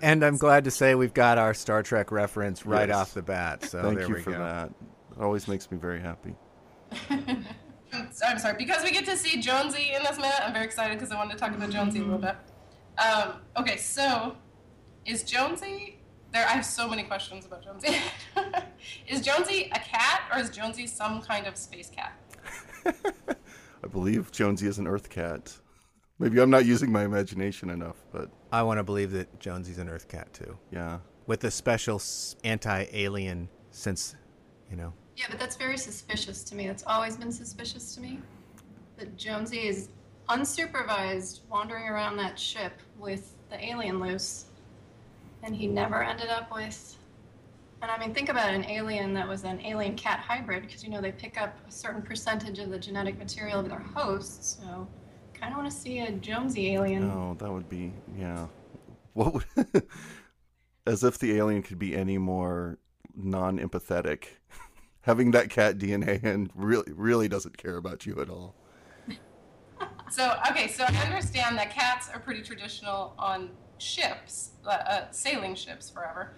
And 0.00 0.24
I'm 0.24 0.38
glad 0.38 0.64
to 0.64 0.70
say 0.70 0.94
we've 0.94 1.12
got 1.12 1.36
our 1.36 1.52
Star 1.52 1.82
Trek 1.82 2.10
reference 2.10 2.64
right 2.64 2.88
Yes. 2.88 2.96
off 2.96 3.14
the 3.14 3.20
bat. 3.22 3.64
So 3.64 3.82
Thank 3.82 3.98
there 3.98 4.08
you 4.08 4.14
we 4.14 4.22
for 4.22 4.32
go. 4.32 4.38
that. 4.38 4.70
It 4.70 5.22
always 5.22 5.46
makes 5.48 5.70
me 5.70 5.76
very 5.76 6.00
happy. 6.00 6.34
I'm 8.26 8.38
sorry, 8.38 8.54
because 8.56 8.82
we 8.82 8.90
get 8.90 9.04
to 9.06 9.16
see 9.16 9.40
Jonesy 9.40 9.92
in 9.96 10.02
this 10.02 10.16
minute, 10.16 10.40
I'm 10.42 10.52
very 10.52 10.64
excited 10.64 10.98
because 10.98 11.12
I 11.12 11.16
wanted 11.16 11.32
to 11.32 11.38
talk 11.38 11.54
about 11.54 11.70
Jonesy 11.70 11.98
a 11.98 12.02
little 12.02 12.18
bit. 12.18 12.36
Um, 12.98 13.40
okay, 13.56 13.76
so 13.76 14.36
is 15.04 15.24
Jonesy 15.24 15.98
there? 16.32 16.46
I 16.46 16.50
have 16.50 16.64
so 16.64 16.88
many 16.88 17.02
questions 17.02 17.44
about 17.46 17.64
Jonesy. 17.64 17.96
is 19.08 19.20
Jonesy 19.20 19.70
a 19.72 19.78
cat 19.78 20.22
or 20.32 20.38
is 20.38 20.50
Jonesy 20.50 20.86
some 20.86 21.20
kind 21.22 21.46
of 21.46 21.56
space 21.56 21.90
cat? 21.90 22.12
I 22.86 23.86
believe 23.90 24.30
Jonesy 24.30 24.66
is 24.66 24.78
an 24.78 24.86
Earth 24.86 25.10
cat. 25.10 25.58
Maybe 26.18 26.40
I'm 26.40 26.50
not 26.50 26.64
using 26.64 26.92
my 26.92 27.04
imagination 27.04 27.70
enough, 27.70 27.96
but 28.12 28.30
I 28.52 28.62
want 28.62 28.78
to 28.78 28.84
believe 28.84 29.10
that 29.12 29.40
Jonesy's 29.40 29.78
an 29.78 29.88
Earth 29.88 30.06
cat 30.06 30.32
too, 30.32 30.56
yeah. 30.70 30.98
with 31.26 31.42
a 31.44 31.50
special 31.50 32.00
anti-alien 32.44 33.48
sense. 33.72 34.14
You 34.70 34.76
know, 34.76 34.92
Yeah, 35.16 35.26
but 35.30 35.38
that's 35.38 35.56
very 35.56 35.78
suspicious 35.78 36.42
to 36.44 36.54
me. 36.54 36.66
That's 36.66 36.84
always 36.86 37.16
been 37.16 37.32
suspicious 37.32 37.94
to 37.94 38.00
me. 38.00 38.20
That 38.96 39.16
Jonesy 39.16 39.66
is 39.68 39.88
unsupervised 40.28 41.40
wandering 41.50 41.88
around 41.88 42.16
that 42.16 42.38
ship 42.38 42.72
with 42.98 43.34
the 43.50 43.62
alien 43.64 44.00
loose, 44.00 44.46
and 45.42 45.54
he 45.54 45.66
never 45.66 46.02
ended 46.02 46.28
up 46.28 46.52
with. 46.52 46.96
And 47.82 47.90
I 47.90 47.98
mean, 47.98 48.14
think 48.14 48.28
about 48.28 48.54
an 48.54 48.64
alien 48.64 49.12
that 49.14 49.28
was 49.28 49.44
an 49.44 49.60
alien 49.64 49.94
cat 49.94 50.20
hybrid, 50.20 50.62
because 50.62 50.82
you 50.82 50.90
know 50.90 51.00
they 51.00 51.12
pick 51.12 51.40
up 51.40 51.56
a 51.68 51.70
certain 51.70 52.02
percentage 52.02 52.58
of 52.58 52.70
the 52.70 52.78
genetic 52.78 53.18
material 53.18 53.60
of 53.60 53.68
their 53.68 53.78
host. 53.78 54.60
So, 54.60 54.88
kind 55.34 55.52
of 55.52 55.58
want 55.58 55.70
to 55.70 55.76
see 55.76 56.00
a 56.00 56.10
Jonesy 56.12 56.72
alien. 56.72 57.10
Oh, 57.10 57.36
that 57.38 57.52
would 57.52 57.68
be 57.68 57.92
yeah. 58.16 58.46
What 59.12 59.34
would 59.34 59.44
as 60.86 61.04
if 61.04 61.18
the 61.18 61.36
alien 61.36 61.62
could 61.62 61.78
be 61.78 61.94
any 61.96 62.18
more 62.18 62.78
non-empathetic. 63.14 64.24
Having 65.04 65.32
that 65.32 65.50
cat 65.50 65.78
DNA 65.78 66.22
and 66.22 66.50
really 66.54 66.92
really 66.92 67.28
doesn't 67.28 67.56
care 67.58 67.76
about 67.76 68.06
you 68.06 68.20
at 68.20 68.30
all. 68.30 68.54
So 70.10 70.36
okay, 70.50 70.68
so 70.68 70.84
I 70.84 70.94
understand 71.06 71.58
that 71.58 71.70
cats 71.70 72.08
are 72.12 72.20
pretty 72.20 72.42
traditional 72.42 73.14
on 73.18 73.50
ships, 73.78 74.50
uh, 74.64 74.68
uh, 74.68 75.10
sailing 75.10 75.54
ships 75.54 75.90
forever, 75.90 76.34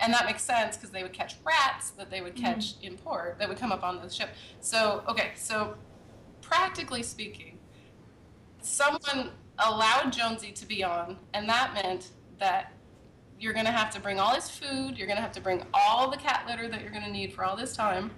and 0.00 0.12
that 0.12 0.26
makes 0.26 0.42
sense 0.42 0.76
because 0.76 0.90
they 0.90 1.02
would 1.02 1.12
catch 1.12 1.36
rats 1.44 1.90
that 1.90 2.10
they 2.10 2.20
would 2.20 2.34
catch 2.34 2.74
in 2.82 2.96
port 2.96 3.38
that 3.38 3.48
would 3.48 3.58
come 3.58 3.70
up 3.70 3.84
on 3.84 4.00
the 4.00 4.08
ship. 4.08 4.30
So 4.60 5.04
okay, 5.08 5.32
so 5.34 5.76
practically 6.40 7.02
speaking, 7.02 7.58
someone 8.62 9.30
allowed 9.58 10.12
Jonesy 10.12 10.52
to 10.52 10.66
be 10.66 10.82
on, 10.82 11.18
and 11.34 11.48
that 11.48 11.74
meant 11.74 12.08
that 12.38 12.72
you're 13.38 13.52
going 13.52 13.66
to 13.66 13.72
have 13.72 13.90
to 13.94 14.00
bring 14.00 14.18
all 14.18 14.34
his 14.34 14.50
food, 14.50 14.96
you're 14.98 15.06
going 15.06 15.16
to 15.16 15.22
have 15.22 15.32
to 15.32 15.40
bring 15.40 15.62
all 15.72 16.10
the 16.10 16.16
cat 16.16 16.44
litter 16.46 16.68
that 16.68 16.82
you're 16.82 16.90
going 16.90 17.04
to 17.04 17.10
need 17.10 17.32
for 17.32 17.44
all 17.44 17.56
this 17.56 17.74
time. 17.76 18.10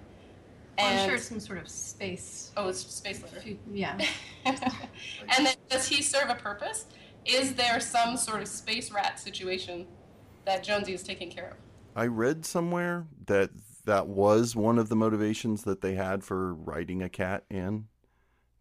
And 0.77 0.87
I'm 0.87 0.97
And 0.97 1.05
sure 1.05 1.15
it's 1.15 1.27
some 1.27 1.39
sort 1.39 1.59
of 1.59 1.67
space. 1.69 2.51
oh, 2.57 2.69
it's 2.69 2.79
space 2.79 3.21
litter. 3.21 3.41
Yeah. 3.71 3.97
and 4.45 5.45
then 5.45 5.55
does 5.69 5.87
he 5.87 6.01
serve 6.01 6.29
a 6.29 6.35
purpose? 6.35 6.85
Is 7.25 7.53
there 7.55 7.79
some 7.79 8.17
sort 8.17 8.41
of 8.41 8.47
space 8.47 8.91
rat 8.91 9.19
situation 9.19 9.87
that 10.45 10.63
Jonesy 10.63 10.93
is 10.93 11.03
taking 11.03 11.29
care 11.29 11.51
of? 11.51 11.57
I 11.95 12.07
read 12.07 12.45
somewhere 12.45 13.05
that 13.27 13.51
that 13.85 14.07
was 14.07 14.55
one 14.55 14.79
of 14.79 14.89
the 14.89 14.95
motivations 14.95 15.63
that 15.63 15.81
they 15.81 15.95
had 15.95 16.23
for 16.23 16.53
writing 16.53 17.03
a 17.03 17.09
cat 17.09 17.43
in 17.49 17.87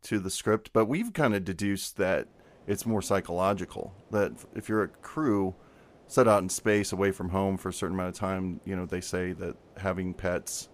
to 0.03 0.19
the 0.19 0.31
script, 0.31 0.71
but 0.73 0.87
we've 0.87 1.13
kind 1.13 1.35
of 1.35 1.45
deduced 1.45 1.97
that 1.99 2.29
it's 2.67 2.85
more 2.87 3.03
psychological. 3.03 3.95
That 4.11 4.33
if 4.55 4.69
you're 4.69 4.83
a 4.83 4.89
crew 4.89 5.55
set 6.11 6.27
out 6.27 6.43
in 6.43 6.49
space 6.49 6.91
away 6.93 7.13
from 7.13 7.29
home 7.29 7.57
for 7.57 7.69
a 7.69 7.73
certain 7.73 7.95
amount 7.95 8.09
of 8.09 8.15
time, 8.19 8.61
you 8.65 8.75
know, 8.75 8.85
they 8.85 9.01
say 9.01 9.33
that 9.33 9.57
having 9.77 10.13
pets 10.13 10.69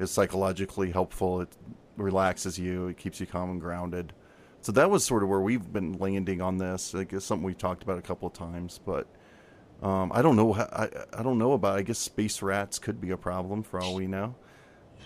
is 0.00 0.10
psychologically 0.10 0.90
helpful. 0.90 1.40
It 1.40 1.48
relaxes 1.96 2.58
you, 2.58 2.88
it 2.88 2.96
keeps 2.96 3.20
you 3.20 3.26
calm 3.26 3.48
and 3.50 3.60
grounded. 3.60 4.12
So 4.60 4.72
that 4.72 4.90
was 4.90 5.04
sort 5.04 5.22
of 5.22 5.28
where 5.28 5.40
we've 5.40 5.72
been 5.72 5.92
landing 5.94 6.40
on 6.40 6.58
this. 6.58 6.96
I 6.96 7.04
guess 7.04 7.24
something 7.24 7.44
we've 7.46 7.56
talked 7.56 7.84
about 7.84 7.98
a 7.98 8.02
couple 8.02 8.26
of 8.26 8.34
times, 8.34 8.80
but 8.84 9.06
um, 9.84 10.10
I 10.12 10.20
don't 10.20 10.34
know. 10.34 10.52
how- 10.52 10.68
I 10.72 10.88
I 11.12 11.22
don't 11.22 11.38
know 11.38 11.52
about. 11.52 11.78
I 11.78 11.82
guess 11.82 11.98
space 11.98 12.42
rats 12.42 12.80
could 12.80 13.00
be 13.00 13.10
a 13.10 13.16
problem 13.16 13.62
for 13.62 13.80
all 13.80 13.94
we 13.94 14.08
know. 14.08 14.34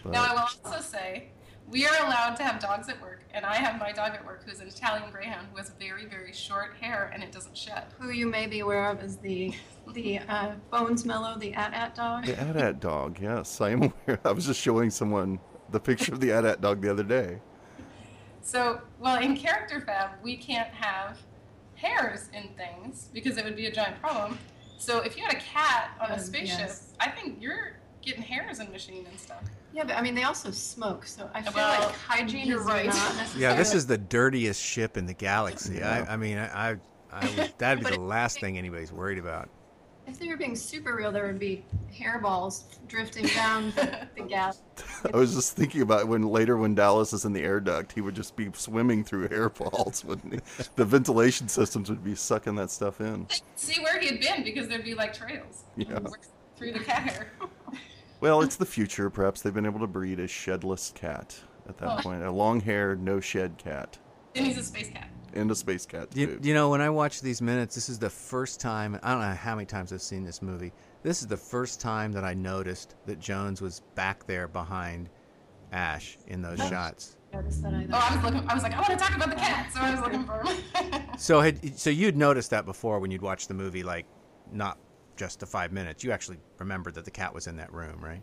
But, 0.03 0.13
Now, 0.13 0.25
I 0.25 0.33
will 0.33 0.41
also 0.65 0.81
say 0.81 1.29
we 1.71 1.87
are 1.87 1.97
allowed 2.07 2.37
to 2.37 2.45
have 2.45 2.61
dogs 2.61 2.89
at 2.89 3.01
work, 3.03 3.23
and 3.35 3.45
I 3.45 3.57
have 3.57 3.79
my 3.81 3.93
dog 3.93 4.13
at 4.15 4.25
work 4.25 4.45
who's 4.47 4.61
an 4.61 4.69
Italian 4.69 5.11
Greyhound 5.11 5.49
who 5.51 5.59
has 5.59 5.71
very, 5.81 6.07
very 6.07 6.33
short 6.33 6.75
hair 6.81 7.11
and 7.13 7.23
it 7.23 7.33
doesn't 7.33 7.57
shed. 7.57 7.85
Who 7.99 8.11
you 8.11 8.27
may 8.27 8.47
be 8.47 8.61
aware 8.61 8.89
of 8.91 9.03
is 9.03 9.17
the 9.17 9.53
the 9.93 10.19
uh, 10.21 10.53
Bones 10.71 11.05
Mello, 11.05 11.37
the 11.39 11.53
At 11.55 11.73
At 11.75 11.95
dog. 11.95 12.27
the 12.27 12.39
AT-AT 12.41 12.81
dog. 12.81 13.19
Yes, 13.21 13.61
I 13.61 13.71
am 13.71 13.83
aware. 14.07 14.19
I 14.25 14.33
was 14.33 14.47
just 14.47 14.61
showing 14.61 14.91
someone 14.91 15.39
the 15.71 15.81
picture 15.81 16.13
of 16.13 16.21
the 16.21 16.33
AT-AT 16.33 16.61
dog 16.61 16.81
the 16.83 16.91
other 16.91 17.05
day. 17.05 17.39
So, 18.43 18.81
well, 19.01 19.21
in 19.21 19.37
Character 19.37 19.81
Fab, 19.81 20.11
we 20.23 20.37
can't 20.37 20.69
have 20.69 21.19
hairs 21.75 22.29
in 22.33 22.49
things 22.57 23.11
because 23.13 23.37
it 23.39 23.45
would 23.45 23.57
be 23.57 23.67
a 23.67 23.73
giant 23.73 24.01
problem. 24.01 24.39
So, 24.79 25.01
if 25.01 25.17
you 25.17 25.25
had 25.25 25.35
a 25.35 25.41
cat 25.41 25.91
on 26.01 26.11
a 26.11 26.15
Um, 26.15 26.19
spaceship, 26.21 26.59
yes. 26.61 26.95
I 27.01 27.09
think 27.11 27.41
you're 27.41 27.73
getting 28.03 28.23
hairs 28.23 28.61
in 28.61 28.71
machine 28.71 29.07
and 29.09 29.19
stuff. 29.19 29.43
Yeah, 29.77 29.85
but 29.85 29.97
I 29.99 30.01
mean 30.01 30.15
they 30.15 30.23
also 30.23 30.51
smoke, 30.51 31.07
so 31.07 31.29
I 31.35 31.43
feel 31.43 31.53
Well, 31.55 31.81
like 31.89 31.95
hygiene 31.97 32.47
you're 32.47 32.61
is 32.63 32.67
right. 32.67 32.87
not 32.87 33.15
necessarily. 33.17 33.43
yeah, 33.43 33.55
this 33.55 33.75
is 33.75 33.87
the 33.87 33.99
dirtiest 33.99 34.59
ship 34.63 34.97
in 34.97 35.05
the 35.05 35.13
galaxy. 35.13 35.77
Yeah. 35.77 36.07
I, 36.09 36.15
I 36.15 36.17
mean, 36.17 36.39
I, 36.39 36.71
I, 36.71 36.77
I 37.13 37.35
would, 37.37 37.53
that'd 37.59 37.85
be 37.85 37.91
the 37.91 37.97
it- 37.97 38.01
last 38.01 38.41
thing 38.41 38.57
anybody's 38.57 38.91
worried 38.91 39.19
about. 39.19 39.51
If 40.07 40.19
they 40.21 40.29
were 40.29 40.37
being 40.37 40.55
super 40.55 40.95
real, 40.95 41.11
there 41.13 41.27
would 41.27 41.41
be 41.41 41.65
hairballs 41.93 42.63
drifting 42.87 43.27
down 43.27 43.71
the, 43.77 44.07
the 44.17 44.23
gas. 44.23 44.63
I 45.13 45.17
was 45.17 45.35
just 45.35 45.57
thinking 45.57 45.83
about 45.83 46.07
when 46.09 46.23
later 46.23 46.57
when 46.57 46.75
Dallas 46.77 47.13
is 47.13 47.25
in 47.27 47.33
the 47.35 47.43
air 47.43 47.59
duct, 47.61 47.91
he 47.93 48.01
would 48.01 48.15
just 48.15 48.35
be 48.37 48.49
swimming 48.55 49.03
through 49.05 49.29
hairballs, 49.29 50.05
wouldn't 50.05 50.35
he? 50.35 50.41
The 50.77 50.85
ventilation 50.85 51.49
systems 51.49 51.91
would 51.91 52.05
be 52.05 52.15
sucking 52.15 52.55
that 52.55 52.71
stuff 52.71 53.01
in. 53.01 53.27
See 53.57 53.83
where 53.83 53.99
he 54.01 54.07
had 54.07 54.21
been 54.21 54.45
because 54.45 54.69
there'd 54.69 54.85
be 54.85 54.95
like 54.95 55.13
trails 55.13 55.65
Yeah. 55.77 55.99
through 56.57 56.73
the 56.73 56.79
cat 56.81 57.03
hair. 57.11 57.33
Well, 58.21 58.43
it's 58.43 58.57
the 58.57 58.67
future. 58.67 59.11
Perhaps 59.11 59.43
they've 59.43 59.53
been 59.55 59.67
able 59.67 59.81
to 59.81 59.87
breed 59.87 60.21
a 60.21 60.27
shedless 60.29 60.93
cat 60.95 61.39
at 61.69 61.77
that 61.79 61.99
Oh. 61.99 62.03
point. 62.03 62.23
A 62.23 62.31
long-haired, 62.31 63.03
no-shed 63.03 63.59
cat. 63.59 63.99
And 64.35 64.47
he's 64.47 64.59
a 64.59 64.63
space 64.63 64.89
cat. 64.89 65.09
And 65.35 65.51
a 65.51 65.55
space 65.55 65.85
cat, 65.85 66.09
You, 66.17 66.27
too. 66.27 66.39
you 66.43 66.55
know, 66.55 66.71
when 66.71 66.81
I 66.81 66.89
watch 66.89 67.21
these 67.21 67.43
minutes, 67.43 67.75
this 67.75 67.89
is 67.91 67.99
the 67.99 68.09
first 68.09 68.59
time. 68.61 68.99
I 69.03 69.13
don't 69.13 69.21
know 69.21 69.35
how 69.35 69.55
many 69.55 69.67
times 69.67 69.93
I've 69.93 70.01
seen 70.01 70.25
this 70.25 70.41
movie. 70.41 70.73
This 71.03 71.21
is 71.21 71.27
the 71.27 71.37
first 71.37 71.81
time 71.81 72.11
that 72.13 72.25
I 72.25 72.33
noticed 72.33 72.95
that 73.05 73.19
Jones 73.21 73.61
was 73.61 73.81
back 73.95 74.27
there 74.27 74.49
behind 74.49 75.11
Ash 75.73 76.17
in 76.29 76.41
those 76.41 76.59
shots. 76.59 77.17
Notice 77.35 77.59
that. 77.59 77.73
Oh, 77.93 77.97
I 77.97 78.15
was 78.15 78.25
looking. 78.25 78.49
I 78.49 78.55
was 78.55 78.63
like, 78.63 78.73
I 78.73 78.77
want 78.77 78.87
to 78.91 78.97
talk 78.97 79.15
about 79.15 79.29
the 79.29 79.37
cat, 79.37 79.71
so 79.75 79.81
I 79.81 79.91
was 79.91 80.01
looking 80.01 80.25
for 80.25 80.43
him. 80.43 81.03
So 81.19 81.41
had 81.41 81.79
so 81.79 81.89
you'd 81.91 82.17
noticed 82.17 82.51
that 82.51 82.65
before 82.67 82.99
when 83.01 83.11
you'd 83.11 83.23
watched 83.23 83.49
the 83.49 83.55
movie, 83.55 83.83
like 83.83 84.07
not 84.53 84.79
just 85.17 85.41
the 85.41 85.47
five 85.47 85.73
minutes. 85.73 86.05
You 86.05 86.13
actually 86.13 86.39
remembered 86.59 86.95
that 86.95 87.05
the 87.05 87.11
cat 87.11 87.35
was 87.35 87.47
in 87.47 87.57
that 87.57 87.73
room, 87.73 88.03
right? 88.03 88.23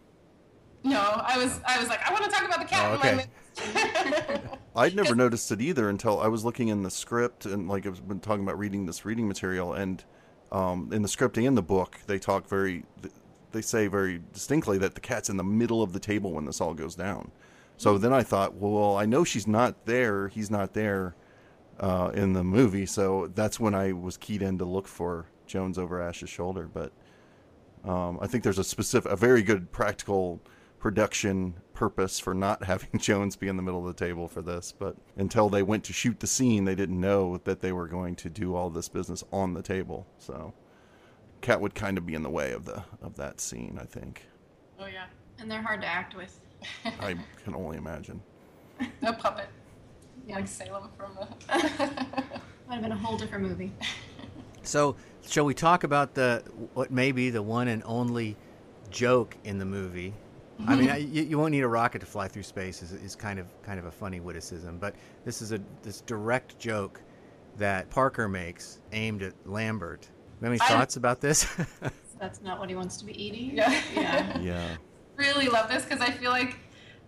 no, 0.83 0.99
I 0.99 1.37
was. 1.37 1.59
I 1.65 1.79
was 1.79 1.87
like, 1.87 2.07
I 2.07 2.11
want 2.11 2.25
to 2.25 2.29
talk 2.29 2.45
about 2.45 2.59
the 2.59 2.65
cat. 2.65 2.91
Oh, 2.91 3.09
in 3.09 3.17
my 3.17 3.23
okay. 3.23 4.41
I'd 4.75 4.95
never 4.95 5.15
noticed 5.15 5.51
it 5.51 5.61
either 5.61 5.89
until 5.89 6.19
I 6.19 6.27
was 6.27 6.43
looking 6.43 6.67
in 6.69 6.83
the 6.83 6.91
script 6.91 7.45
and 7.45 7.69
like 7.69 7.85
I've 7.85 8.05
been 8.07 8.19
talking 8.19 8.43
about 8.43 8.57
reading 8.57 8.85
this 8.85 9.05
reading 9.05 9.27
material 9.27 9.73
and 9.73 10.03
um, 10.51 10.89
in 10.91 11.03
the 11.03 11.07
script 11.07 11.37
and 11.37 11.55
the 11.55 11.61
book 11.61 11.99
they 12.07 12.17
talk 12.17 12.47
very 12.49 12.83
they 13.51 13.61
say 13.61 13.87
very 13.87 14.21
distinctly 14.33 14.77
that 14.79 14.95
the 14.95 15.01
cat's 15.01 15.29
in 15.29 15.37
the 15.37 15.43
middle 15.43 15.83
of 15.83 15.93
the 15.93 15.99
table 15.99 16.31
when 16.31 16.45
this 16.45 16.59
all 16.59 16.73
goes 16.73 16.95
down. 16.95 17.31
So 17.77 17.97
then 17.97 18.13
I 18.13 18.23
thought, 18.23 18.55
well, 18.55 18.97
I 18.97 19.05
know 19.05 19.23
she's 19.23 19.47
not 19.47 19.85
there. 19.85 20.27
He's 20.27 20.49
not 20.51 20.73
there 20.73 21.15
uh, 21.79 22.11
in 22.13 22.33
the 22.33 22.43
movie. 22.43 22.85
So 22.85 23.31
that's 23.33 23.59
when 23.59 23.73
I 23.73 23.93
was 23.93 24.17
keyed 24.17 24.41
in 24.41 24.57
to 24.57 24.65
look 24.65 24.87
for 24.87 25.27
Jones 25.47 25.77
over 25.77 26.01
Ash's 26.01 26.29
shoulder. 26.29 26.69
But 26.71 26.91
um, 27.83 28.19
I 28.21 28.27
think 28.27 28.43
there's 28.43 28.59
a 28.59 28.63
specific, 28.63 29.11
a 29.11 29.15
very 29.15 29.41
good 29.43 29.71
practical 29.71 30.41
production 30.79 31.53
purpose 31.73 32.19
for 32.19 32.33
not 32.33 32.63
having 32.65 32.99
Jones 32.99 33.35
be 33.35 33.47
in 33.47 33.55
the 33.57 33.63
middle 33.63 33.87
of 33.87 33.95
the 33.95 34.05
table 34.05 34.27
for 34.27 34.41
this. 34.41 34.73
But 34.77 34.95
until 35.17 35.49
they 35.49 35.63
went 35.63 35.83
to 35.85 35.93
shoot 35.93 36.19
the 36.19 36.27
scene, 36.27 36.65
they 36.65 36.75
didn't 36.75 36.99
know 36.99 37.37
that 37.45 37.61
they 37.61 37.71
were 37.71 37.87
going 37.87 38.15
to 38.17 38.29
do 38.29 38.55
all 38.55 38.69
this 38.69 38.89
business 38.89 39.23
on 39.31 39.53
the 39.53 39.61
table. 39.61 40.07
So 40.17 40.53
Cat 41.41 41.61
would 41.61 41.75
kind 41.75 41.97
of 41.97 42.05
be 42.05 42.13
in 42.15 42.23
the 42.23 42.29
way 42.29 42.51
of 42.51 42.65
the 42.65 42.83
of 43.01 43.15
that 43.17 43.39
scene. 43.41 43.77
I 43.81 43.85
think. 43.85 44.25
oh 44.79 44.85
yeah, 44.85 45.05
And 45.39 45.49
they're 45.49 45.61
hard 45.61 45.81
to 45.81 45.87
act 45.87 46.15
with. 46.15 46.39
I 46.85 47.15
can 47.43 47.53
only 47.55 47.77
imagine. 47.77 48.21
A 49.01 49.13
puppet 49.13 49.47
Yeah. 50.27 50.35
like 50.35 50.47
Salem 50.47 50.89
from 50.97 51.15
the. 51.15 51.27
Might 52.67 52.75
have 52.75 52.81
been 52.81 52.91
a 52.93 52.97
whole 52.97 53.17
different 53.17 53.45
movie. 53.45 53.71
So, 54.63 54.95
shall 55.27 55.45
we 55.45 55.53
talk 55.53 55.83
about 55.83 56.13
the 56.13 56.43
what 56.73 56.91
may 56.91 57.11
be 57.11 57.29
the 57.29 57.41
one 57.41 57.67
and 57.67 57.81
only 57.85 58.35
joke 58.89 59.35
in 59.43 59.57
the 59.57 59.65
movie? 59.65 60.13
I 60.67 60.75
mean, 60.75 60.89
I- 60.89 60.97
you, 60.97 61.23
you 61.23 61.37
won't 61.37 61.51
need 61.51 61.63
a 61.63 61.67
rocket 61.67 61.99
to 61.99 62.05
fly 62.05 62.27
through 62.27 62.43
space. 62.43 62.81
Is, 62.83 62.91
is 62.93 63.15
kind 63.15 63.39
of 63.39 63.47
kind 63.63 63.79
of 63.79 63.85
a 63.85 63.91
funny 63.91 64.19
witticism, 64.19 64.77
but 64.77 64.95
this 65.25 65.41
is 65.41 65.51
a 65.51 65.59
this 65.81 66.01
direct 66.01 66.57
joke 66.59 67.01
that 67.57 67.89
Parker 67.89 68.27
makes 68.27 68.79
aimed 68.91 69.23
at 69.23 69.33
Lambert. 69.45 70.07
You 70.41 70.45
have 70.45 70.53
any 70.53 70.61
I- 70.61 70.67
thoughts 70.67 70.95
about 70.95 71.21
this? 71.21 71.47
That's 72.19 72.41
not 72.41 72.59
what 72.59 72.69
he 72.69 72.75
wants 72.75 72.97
to 72.97 73.05
be 73.05 73.21
eating. 73.21 73.51
Yeah. 73.57 73.81
Yeah. 73.93 74.39
Yeah. 74.39 74.75
really 75.17 75.47
love 75.49 75.69
this 75.69 75.83
because 75.83 75.99
I 75.99 76.09
feel 76.11 76.31
like 76.31 76.57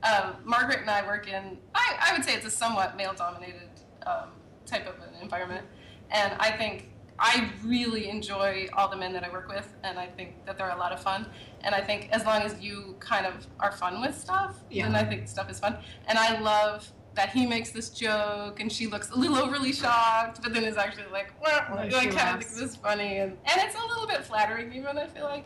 um, 0.03 0.35
Margaret 0.43 0.79
and 0.81 0.89
I 0.89 1.05
work 1.05 1.27
in, 1.29 1.57
I, 1.73 2.09
I 2.09 2.13
would 2.13 2.25
say 2.25 2.33
it's 2.35 2.45
a 2.45 2.49
somewhat 2.51 2.97
male 2.97 3.13
dominated 3.13 3.69
um, 4.05 4.29
type 4.65 4.87
of 4.87 4.95
an 4.95 5.21
environment. 5.21 5.65
And 6.11 6.33
I 6.39 6.51
think 6.51 6.89
I 7.17 7.49
really 7.63 8.09
enjoy 8.09 8.67
all 8.73 8.89
the 8.89 8.97
men 8.97 9.13
that 9.13 9.23
I 9.23 9.29
work 9.29 9.47
with, 9.47 9.67
and 9.83 9.97
I 9.97 10.07
think 10.07 10.45
that 10.45 10.57
they're 10.57 10.69
a 10.69 10.77
lot 10.77 10.91
of 10.91 11.01
fun. 11.01 11.27
And 11.61 11.73
I 11.73 11.81
think 11.81 12.09
as 12.11 12.25
long 12.25 12.41
as 12.41 12.59
you 12.61 12.95
kind 12.99 13.25
of 13.25 13.47
are 13.59 13.71
fun 13.71 14.01
with 14.01 14.17
stuff, 14.17 14.57
then 14.69 14.91
Yeah. 14.91 14.99
I 14.99 15.05
think 15.05 15.27
stuff 15.27 15.49
is 15.49 15.59
fun. 15.59 15.77
And 16.07 16.17
I 16.19 16.39
love 16.39 16.91
that 17.15 17.29
he 17.29 17.45
makes 17.45 17.71
this 17.71 17.89
joke 17.89 18.59
and 18.59 18.69
she 18.69 18.87
looks 18.87 19.09
a 19.11 19.15
little 19.15 19.37
overly 19.37 19.71
shocked, 19.71 20.41
but 20.43 20.53
then 20.53 20.65
is 20.65 20.75
actually 20.75 21.05
like, 21.13 21.33
"Wah," 21.41 21.73
Like, 21.73 21.89
like 21.89 21.91
she 21.91 21.97
kind 21.97 22.09
of 22.09 22.15
laughs. 22.15 22.31
thinks 22.45 22.59
this 22.59 22.69
is 22.71 22.75
funny. 22.75 23.19
And, 23.19 23.31
and 23.45 23.61
it's 23.61 23.75
a 23.75 23.85
little 23.87 24.05
bit 24.05 24.23
flattering, 24.25 24.73
even, 24.73 24.97
I 24.97 25.07
feel 25.07 25.23
like. 25.23 25.45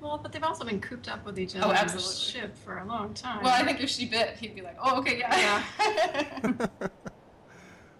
Well, 0.00 0.18
but 0.20 0.32
they've 0.32 0.42
also 0.42 0.64
been 0.64 0.80
cooped 0.80 1.08
up 1.08 1.24
with 1.24 1.38
each 1.38 1.54
Oh, 1.54 1.60
other 1.60 1.68
on 1.68 1.74
the 1.74 1.80
absolutely. 1.82 2.16
ship 2.40 2.56
for 2.58 2.78
a 2.78 2.84
long 2.84 3.14
time. 3.14 3.42
Well, 3.44 3.54
I 3.54 3.64
think 3.64 3.80
if 3.80 3.88
she 3.88 4.06
bit, 4.06 4.36
he'd 4.36 4.54
be 4.56 4.60
like, 4.60 4.76
oh, 4.82 4.98
okay, 4.98 5.18
yeah. 5.18 5.62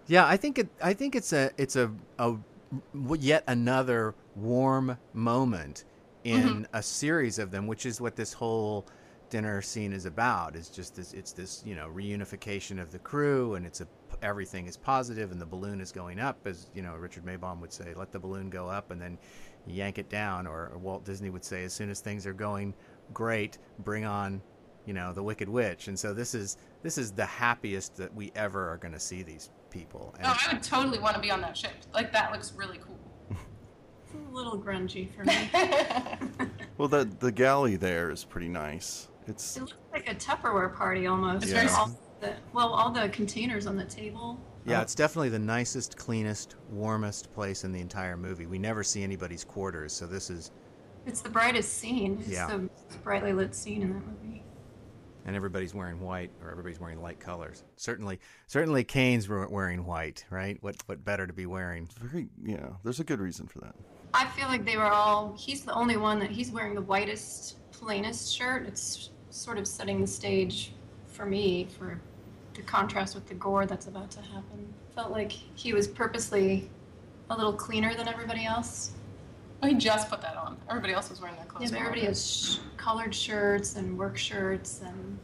Yeah, 0.07 0.27
I 0.27 0.37
think 0.37 0.59
it. 0.59 0.67
I 0.83 0.93
think 0.93 1.15
it's 1.15 1.31
a 1.33 1.51
it's 1.57 1.75
a, 1.77 1.91
a 2.19 2.35
yet 3.19 3.43
another 3.47 4.15
warm 4.35 4.97
moment 5.13 5.85
in 6.23 6.41
mm-hmm. 6.41 6.63
a 6.73 6.81
series 6.81 7.39
of 7.39 7.51
them, 7.51 7.67
which 7.67 7.85
is 7.85 8.01
what 8.01 8.15
this 8.15 8.33
whole 8.33 8.87
dinner 9.29 9.61
scene 9.61 9.93
is 9.93 10.05
about. 10.05 10.55
It's 10.55 10.69
just 10.69 10.95
this. 10.95 11.13
It's 11.13 11.31
this 11.31 11.63
you 11.65 11.75
know 11.75 11.89
reunification 11.93 12.81
of 12.81 12.91
the 12.91 12.99
crew, 12.99 13.55
and 13.55 13.65
it's 13.65 13.81
a 13.81 13.87
everything 14.21 14.67
is 14.67 14.77
positive, 14.77 15.31
and 15.31 15.39
the 15.39 15.45
balloon 15.45 15.81
is 15.81 15.91
going 15.91 16.19
up, 16.19 16.45
as 16.45 16.67
you 16.73 16.81
know 16.81 16.95
Richard 16.95 17.25
Maibaum 17.25 17.59
would 17.61 17.73
say, 17.73 17.93
let 17.95 18.11
the 18.11 18.19
balloon 18.19 18.49
go 18.49 18.69
up, 18.69 18.91
and 18.91 19.01
then 19.01 19.17
yank 19.67 19.97
it 19.97 20.09
down, 20.09 20.47
or, 20.47 20.69
or 20.73 20.77
Walt 20.77 21.05
Disney 21.05 21.29
would 21.29 21.43
say, 21.43 21.63
as 21.63 21.73
soon 21.73 21.89
as 21.89 21.99
things 21.99 22.25
are 22.25 22.33
going 22.33 22.73
great, 23.13 23.57
bring 23.79 24.05
on 24.05 24.41
you 24.85 24.93
know 24.93 25.13
the 25.13 25.23
Wicked 25.23 25.49
Witch, 25.49 25.87
and 25.87 25.97
so 25.97 26.13
this 26.13 26.33
is 26.33 26.57
this 26.83 26.97
is 26.97 27.11
the 27.11 27.25
happiest 27.25 27.95
that 27.97 28.13
we 28.13 28.31
ever 28.35 28.69
are 28.69 28.77
going 28.77 28.93
to 28.93 28.99
see 28.99 29.23
these 29.23 29.49
people. 29.75 30.13
And 30.19 30.23
No, 30.23 30.33
I 30.33 30.53
would 30.53 30.63
totally 30.63 30.99
want 30.99 31.15
to 31.15 31.21
be 31.21 31.29
on 31.31 31.41
that 31.41 31.57
ship. 31.57 31.71
Like 31.93 32.11
that 32.13 32.31
looks 32.31 32.53
really 32.55 32.79
cool. 32.79 32.97
it's 33.31 34.13
a 34.13 34.33
little 34.35 34.57
grungy 34.59 35.09
for 35.13 35.23
me. 35.23 35.49
Well, 36.77 36.89
the 36.89 37.05
the 37.19 37.31
galley 37.31 37.77
there 37.77 38.11
is 38.11 38.25
pretty 38.25 38.49
nice. 38.49 39.07
It's 39.27 39.55
it 39.55 39.61
looks 39.61 39.73
like 39.93 40.11
a 40.11 40.15
Tupperware 40.15 40.75
party 40.75 41.07
almost. 41.07 41.43
It's 41.45 41.53
very 41.53 41.69
All 41.69 41.97
the, 42.19 42.33
well, 42.51 42.73
all 42.73 42.91
the 42.91 43.07
containers 43.09 43.65
on 43.65 43.77
the 43.77 43.85
table. 43.85 44.37
Yeah, 44.65 44.81
it's 44.81 44.93
definitely 44.93 45.29
the 45.29 45.39
nicest, 45.39 45.95
cleanest, 45.95 46.55
warmest 46.69 47.31
place 47.31 47.63
in 47.63 47.71
the 47.71 47.79
entire 47.79 48.17
movie. 48.17 48.45
We 48.45 48.59
never 48.59 48.83
see 48.83 49.03
anybody's 49.03 49.45
quarters, 49.45 49.93
so 49.93 50.05
this 50.05 50.29
is, 50.29 50.51
It's 51.05 51.21
the 51.21 51.29
brightest 51.29 51.77
scene. 51.77 52.17
It's 52.19 52.29
Yeah. 52.29 52.47
the 52.47 52.57
most 52.57 53.03
brightly 53.03 53.31
lit 53.31 53.55
scene 53.55 53.81
in 53.83 53.93
that 53.93 54.03
movie. 54.05 54.34
And 55.25 55.35
everybody's 55.35 55.73
wearing 55.73 55.99
white 55.99 56.31
or 56.41 56.51
everybody's 56.51 56.79
wearing 56.79 57.01
light 57.01 57.19
colors. 57.19 57.63
Certainly, 57.75 58.19
certainly, 58.47 58.83
Kane's 58.83 59.27
we- 59.27 59.45
wearing 59.47 59.85
white, 59.85 60.25
right? 60.29 60.57
What 60.61 60.77
what 60.85 61.03
better 61.03 61.27
to 61.27 61.33
be 61.33 61.45
wearing? 61.45 61.89
very 61.99 62.27
yeah. 62.43 62.67
There's 62.83 62.99
a 62.99 63.03
good 63.03 63.19
reason 63.19 63.47
for 63.47 63.59
that. 63.59 63.75
I 64.13 64.25
feel 64.27 64.47
like 64.47 64.63
they 64.65 64.77
were 64.77 64.83
all. 64.91 65.35
He's 65.37 65.63
the 65.63 65.73
only 65.73 65.97
one 65.97 66.19
that 66.19 66.31
he's 66.31 66.51
wearing 66.51 66.75
the 66.75 66.81
whitest, 66.81 67.57
plainest 67.71 68.33
shirt. 68.33 68.65
It's 68.67 69.09
sort 69.29 69.57
of 69.57 69.67
setting 69.67 69.99
the 69.99 70.07
stage 70.07 70.71
for 71.07 71.25
me 71.25 71.67
for 71.77 71.99
the 72.53 72.61
contrast 72.61 73.15
with 73.15 73.27
the 73.27 73.33
gore 73.33 73.65
that's 73.65 73.87
about 73.87 74.11
to 74.11 74.21
happen. 74.21 74.73
Felt 74.93 75.11
like 75.11 75.31
he 75.31 75.73
was 75.73 75.87
purposely 75.87 76.69
a 77.29 77.35
little 77.35 77.51
cleaner 77.51 77.93
than 77.95 78.07
everybody 78.07 78.45
else. 78.45 78.91
Well, 79.61 79.71
he 79.71 79.77
just 79.77 80.09
put 80.09 80.21
that 80.21 80.35
on. 80.37 80.57
Everybody 80.69 80.93
else 80.93 81.09
was 81.09 81.21
wearing 81.21 81.35
their 81.37 81.45
clothes. 81.45 81.63
Yeah, 81.63 81.69
but 81.71 81.79
everybody 81.79 82.05
has 82.05 82.25
sh- 82.25 82.57
collared 82.77 83.15
shirts 83.15 83.75
and 83.75 83.97
work 83.97 84.17
shirts, 84.17 84.81
and 84.81 85.19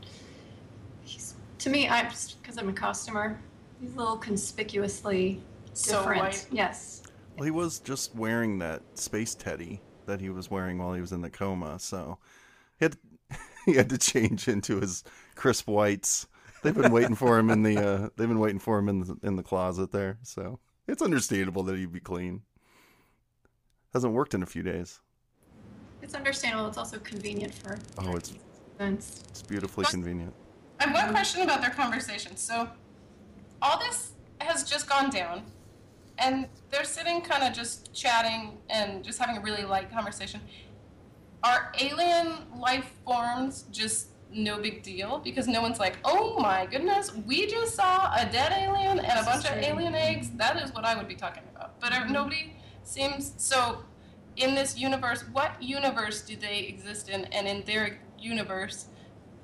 he's 1.04 1.36
to 1.60 1.70
me, 1.70 1.88
I 1.88 2.10
because 2.42 2.58
I'm 2.58 2.70
a 2.70 2.74
costumer, 2.74 3.40
he's 3.80 3.94
a 3.94 3.98
little 3.98 4.18
conspicuously 4.18 5.42
So 5.74 6.00
different. 6.00 6.22
white. 6.22 6.48
Yes. 6.52 7.04
Well, 7.38 7.46
he 7.46 7.52
was 7.52 7.80
just 7.80 8.16
wearing 8.16 8.60
that 8.60 8.82
space 8.96 9.36
teddy 9.36 9.82
that 10.06 10.20
he 10.20 10.30
was 10.30 10.50
wearing 10.50 10.78
while 10.80 10.94
he 10.94 11.02
was 11.02 11.12
in 11.12 11.22
the 11.22 11.30
coma, 11.30 11.80
so 11.80 12.18
he 12.80 12.86
had 12.86 12.98
he 13.66 13.74
had 13.74 13.90
to 13.90 13.98
change 13.98 14.48
into 14.48 14.80
his 14.80 15.04
crisp 15.36 15.68
whites. 15.68 16.28
They've 16.64 16.76
been 16.76 16.92
waiting 16.92 17.16
for 17.16 17.38
him 17.40 17.50
in 17.50 17.64
the 17.64 17.78
uh, 17.78 18.10
they've 18.16 18.28
been 18.28 18.40
waiting 18.40 18.60
for 18.60 18.78
him 18.80 18.90
in 18.90 19.02
the, 19.02 19.18
in 19.24 19.36
the 19.36 19.44
closet 19.44 19.92
there, 19.92 20.18
so 20.24 20.60
it's 20.88 21.02
understandable 21.02 21.64
that 21.64 21.78
he'd 21.78 21.92
be 21.92 22.00
clean. 22.00 22.42
Hasn't 23.94 24.14
worked 24.14 24.34
in 24.34 24.42
a 24.42 24.46
few 24.46 24.64
days. 24.64 25.00
It's 26.02 26.14
understandable. 26.14 26.68
It's 26.68 26.78
also 26.78 26.98
convenient 27.00 27.54
for 27.54 27.78
Oh, 27.98 28.16
it's 28.16 28.34
events. 28.80 29.24
it's 29.30 29.42
beautifully 29.42 29.86
convenient. 29.86 30.34
I 30.80 30.86
have 30.86 30.94
one 30.94 31.12
question 31.12 31.42
about 31.42 31.62
their 31.62 31.70
conversation. 31.72 32.36
So, 32.38 32.70
all 33.62 33.80
this 33.80 34.14
has 34.40 34.64
just 34.64 34.90
gone 34.90 35.10
down, 35.10 35.44
and 36.18 36.48
they're 36.70 36.86
sitting 36.86 37.22
kind 37.22 37.44
of 37.44 37.54
just 37.54 37.94
chatting 37.94 38.58
and 38.70 39.04
just 39.04 39.20
having 39.20 39.38
a 39.38 39.42
really 39.42 39.64
light 39.64 39.92
conversation. 39.92 40.40
Are 41.44 41.72
alien 41.80 42.38
life 42.58 42.94
forms 43.06 43.64
just 43.72 44.08
no 44.34 44.60
big 44.60 44.84
deal? 44.84 45.20
Because 45.20 45.48
no 45.48 45.62
one's 45.62 45.80
like, 45.80 45.98
oh 46.06 46.40
my 46.40 46.66
goodness, 46.66 47.14
we 47.28 47.46
just 47.48 47.76
saw 47.76 48.14
a 48.16 48.26
dead 48.32 48.54
alien 48.58 49.00
and 49.00 49.20
a 49.20 49.24
bunch 49.24 49.46
of 49.46 49.58
alien 49.58 49.96
eggs. 49.96 50.30
That 50.38 50.62
is 50.64 50.74
what 50.74 50.86
I 50.86 50.96
would 50.96 51.08
be 51.08 51.16
talking 51.16 51.44
about. 51.54 51.80
But 51.80 51.94
uh, 51.94 52.06
nobody 52.06 52.54
seems 52.84 53.34
so. 53.38 53.84
In 54.38 54.56
this 54.56 54.78
universe, 54.78 55.24
what 55.34 55.62
universe 55.62 56.22
do 56.22 56.36
they 56.36 56.60
exist 56.60 57.10
in? 57.10 57.26
And 57.26 57.48
in 57.48 57.64
their 57.66 58.00
universe, 58.18 58.86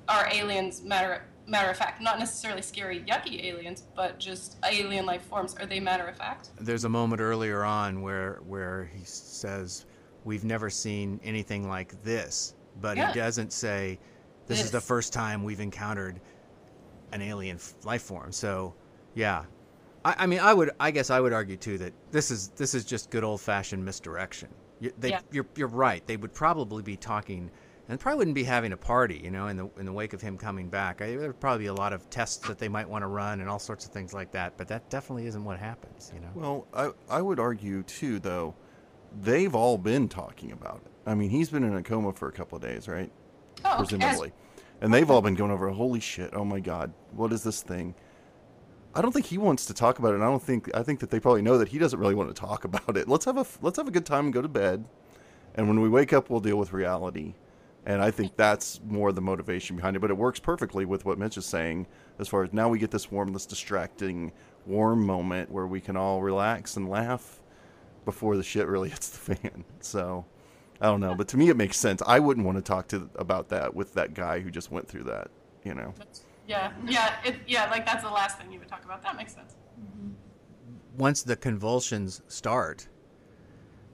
are 0.08 0.26
aliens 0.32 0.82
matter 0.82 1.24
matter 1.46 1.70
of 1.70 1.76
fact, 1.76 2.02
not 2.02 2.18
necessarily 2.18 2.60
scary, 2.62 3.00
yucky 3.00 3.44
aliens, 3.44 3.84
but 3.96 4.18
just 4.18 4.56
alien 4.70 5.06
life 5.06 5.22
forms. 5.22 5.54
Are 5.56 5.66
they 5.66 5.80
matter 5.80 6.06
of 6.06 6.16
fact? 6.16 6.50
There's 6.60 6.84
a 6.84 6.88
moment 6.88 7.20
earlier 7.20 7.64
on 7.64 8.02
where 8.02 8.40
where 8.46 8.90
he 8.94 9.04
says, 9.04 9.86
"We've 10.24 10.44
never 10.44 10.70
seen 10.70 11.20
anything 11.22 11.68
like 11.68 12.02
this," 12.02 12.54
but 12.80 12.96
Yeah. 12.96 13.12
he 13.12 13.18
doesn't 13.18 13.52
say, 13.52 13.98
"This 14.46 14.60
is 14.62 14.70
the 14.70 14.80
first 14.80 15.12
time 15.12 15.42
we've 15.44 15.60
encountered 15.60 16.20
an 17.12 17.22
alien 17.22 17.58
life 17.84 18.02
form." 18.02 18.32
So, 18.32 18.74
yeah, 19.14 19.44
I, 20.04 20.14
I 20.18 20.26
mean, 20.26 20.40
I 20.40 20.54
would, 20.54 20.70
I 20.78 20.90
guess, 20.90 21.10
I 21.10 21.20
would 21.20 21.32
argue 21.32 21.56
too 21.56 21.78
that 21.78 21.92
this 22.10 22.30
is 22.30 22.48
this 22.56 22.74
is 22.74 22.84
just 22.84 23.10
good 23.10 23.24
old 23.24 23.40
fashioned 23.40 23.84
misdirection. 23.84 24.48
You, 24.80 24.92
they, 24.98 25.10
Yeah. 25.10 25.20
You're 25.32 25.46
you're 25.56 25.68
right. 25.68 26.06
They 26.06 26.16
would 26.16 26.32
probably 26.34 26.82
be 26.82 26.96
talking. 26.96 27.50
And 27.90 27.98
probably 27.98 28.18
wouldn't 28.18 28.34
be 28.34 28.44
having 28.44 28.72
a 28.72 28.76
party, 28.76 29.18
you 29.24 29.30
know, 29.30 29.46
in 29.46 29.56
the 29.56 29.70
in 29.78 29.86
the 29.86 29.92
wake 29.92 30.12
of 30.12 30.20
him 30.20 30.36
coming 30.36 30.68
back. 30.68 31.00
I, 31.00 31.16
there 31.16 31.28
would 31.28 31.40
probably 31.40 31.64
be 31.64 31.68
a 31.68 31.74
lot 31.74 31.94
of 31.94 32.10
tests 32.10 32.46
that 32.46 32.58
they 32.58 32.68
might 32.68 32.86
want 32.86 33.00
to 33.00 33.06
run 33.06 33.40
and 33.40 33.48
all 33.48 33.58
sorts 33.58 33.86
of 33.86 33.92
things 33.92 34.12
like 34.12 34.30
that. 34.32 34.58
But 34.58 34.68
that 34.68 34.90
definitely 34.90 35.26
isn't 35.26 35.42
what 35.42 35.58
happens, 35.58 36.12
you 36.14 36.20
know. 36.20 36.28
Well, 36.34 36.66
I 37.08 37.16
I 37.18 37.22
would 37.22 37.40
argue 37.40 37.82
too, 37.84 38.18
though, 38.18 38.54
they've 39.22 39.54
all 39.54 39.78
been 39.78 40.06
talking 40.06 40.52
about 40.52 40.82
it. 40.84 40.92
I 41.06 41.14
mean, 41.14 41.30
he's 41.30 41.48
been 41.48 41.64
in 41.64 41.74
a 41.74 41.82
coma 41.82 42.12
for 42.12 42.28
a 42.28 42.32
couple 42.32 42.56
of 42.56 42.62
days, 42.62 42.88
right? 42.88 43.10
Oh, 43.64 43.82
okay. 43.82 43.96
Presumably, 43.96 44.32
and 44.82 44.92
they've 44.92 45.10
all 45.10 45.22
been 45.22 45.34
going 45.34 45.50
over. 45.50 45.70
Holy 45.70 46.00
shit! 46.00 46.34
Oh 46.34 46.44
my 46.44 46.60
god! 46.60 46.92
What 47.12 47.32
is 47.32 47.42
this 47.42 47.62
thing? 47.62 47.94
I 48.94 49.02
don't 49.02 49.12
think 49.12 49.26
he 49.26 49.38
wants 49.38 49.66
to 49.66 49.74
talk 49.74 49.98
about 49.98 50.12
it. 50.12 50.14
And 50.14 50.24
I 50.24 50.28
don't 50.28 50.42
think 50.42 50.74
I 50.74 50.82
think 50.82 51.00
that 51.00 51.10
they 51.10 51.20
probably 51.20 51.42
know 51.42 51.58
that 51.58 51.68
he 51.68 51.78
doesn't 51.78 51.98
really 51.98 52.14
want 52.14 52.34
to 52.34 52.40
talk 52.40 52.64
about 52.70 52.96
it. 52.96 53.08
Let's 53.08 53.24
have 53.24 53.36
a 53.36 53.46
let's 53.62 53.76
have 53.76 53.88
a 53.88 53.92
good 53.92 54.06
time 54.06 54.26
and 54.26 54.34
go 54.34 54.42
to 54.42 54.48
bed. 54.48 54.84
And 55.54 55.66
when 55.68 55.80
we 55.80 55.88
wake 55.88 56.12
up, 56.12 56.30
we'll 56.30 56.40
deal 56.40 56.56
with 56.56 56.72
reality. 56.72 57.34
And 57.86 58.02
I 58.02 58.10
think 58.10 58.36
that's 58.36 58.80
more 58.86 59.12
the 59.12 59.20
motivation 59.20 59.76
behind 59.76 59.96
it. 59.96 60.00
But 60.00 60.10
it 60.10 60.16
works 60.16 60.40
perfectly 60.40 60.84
with 60.84 61.04
what 61.04 61.18
Mitch 61.18 61.38
is 61.38 61.46
saying, 61.46 61.86
as 62.18 62.28
far 62.28 62.44
as 62.44 62.52
now 62.52 62.68
we 62.68 62.78
get 62.78 62.90
this 62.90 63.10
warm, 63.10 63.32
this 63.32 63.46
distracting, 63.46 64.32
warm 64.66 65.04
moment 65.04 65.50
where 65.50 65.66
we 65.66 65.80
can 65.80 65.96
all 65.96 66.22
relax 66.22 66.76
and 66.76 66.88
laugh 66.88 67.42
before 68.04 68.36
the 68.36 68.42
shit 68.42 68.66
really 68.66 68.88
hits 68.90 69.08
the 69.08 69.34
fan. 69.34 69.64
So 69.80 70.24
I 70.80 70.86
don't 70.86 71.00
know, 71.00 71.14
but 71.14 71.28
to 71.28 71.36
me 71.36 71.48
it 71.48 71.56
makes 71.56 71.76
sense. 71.76 72.02
I 72.06 72.20
wouldn't 72.20 72.46
want 72.46 72.58
to 72.58 72.62
talk 72.62 72.88
to 72.88 73.08
about 73.16 73.48
that 73.48 73.74
with 73.74 73.94
that 73.94 74.14
guy 74.14 74.40
who 74.40 74.50
just 74.50 74.70
went 74.70 74.86
through 74.86 75.04
that. 75.04 75.30
You 75.64 75.74
know, 75.74 75.94
Yeah, 76.48 76.72
yeah, 76.86 77.14
it, 77.24 77.36
yeah. 77.46 77.70
Like 77.70 77.84
that's 77.86 78.02
the 78.02 78.10
last 78.10 78.38
thing 78.38 78.50
you 78.50 78.58
would 78.58 78.68
talk 78.68 78.84
about. 78.84 79.02
That 79.02 79.16
makes 79.16 79.34
sense. 79.34 79.54
Mm-hmm. 79.78 80.12
once 80.96 81.22
the 81.22 81.36
convulsions 81.36 82.22
start, 82.26 82.88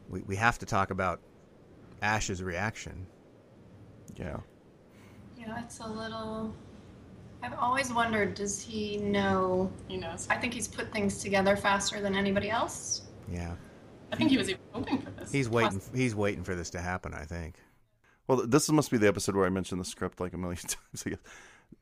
we, 0.08 0.20
we 0.22 0.36
have 0.36 0.58
to 0.60 0.66
talk 0.66 0.90
about 0.90 1.20
Ash's 2.00 2.42
reaction. 2.42 3.06
yeah. 4.16 4.38
Yeah, 5.36 5.62
it's 5.62 5.80
a 5.80 5.86
little. 5.86 6.54
I've 7.42 7.52
always 7.58 7.92
wondered, 7.92 8.34
does 8.34 8.62
he 8.62 8.96
know? 8.96 9.70
He 9.88 9.98
knows. 9.98 10.26
I 10.30 10.36
think 10.36 10.54
he's 10.54 10.66
put 10.68 10.90
things 10.92 11.18
together 11.18 11.56
faster 11.56 12.00
than 12.00 12.14
anybody 12.14 12.48
else. 12.48 13.02
Yeah. 13.30 13.54
I 14.12 14.16
think 14.16 14.30
he 14.30 14.38
was 14.38 14.48
even 14.48 14.62
hoping 14.72 15.02
for 15.02 15.10
this. 15.10 15.30
He's 15.32 15.50
waiting. 15.50 15.82
He's 15.94 16.14
waiting 16.14 16.44
for 16.44 16.54
this 16.54 16.70
to 16.70 16.80
happen. 16.80 17.12
I 17.12 17.24
think. 17.24 17.56
Well, 18.26 18.46
this 18.46 18.70
must 18.70 18.90
be 18.90 18.96
the 18.96 19.08
episode 19.08 19.36
where 19.36 19.44
I 19.44 19.50
mentioned 19.50 19.80
the 19.80 19.84
script 19.84 20.20
like 20.20 20.32
a 20.32 20.38
million 20.38 20.56
times, 20.62 21.02
I 21.04 21.10
guess. 21.10 21.18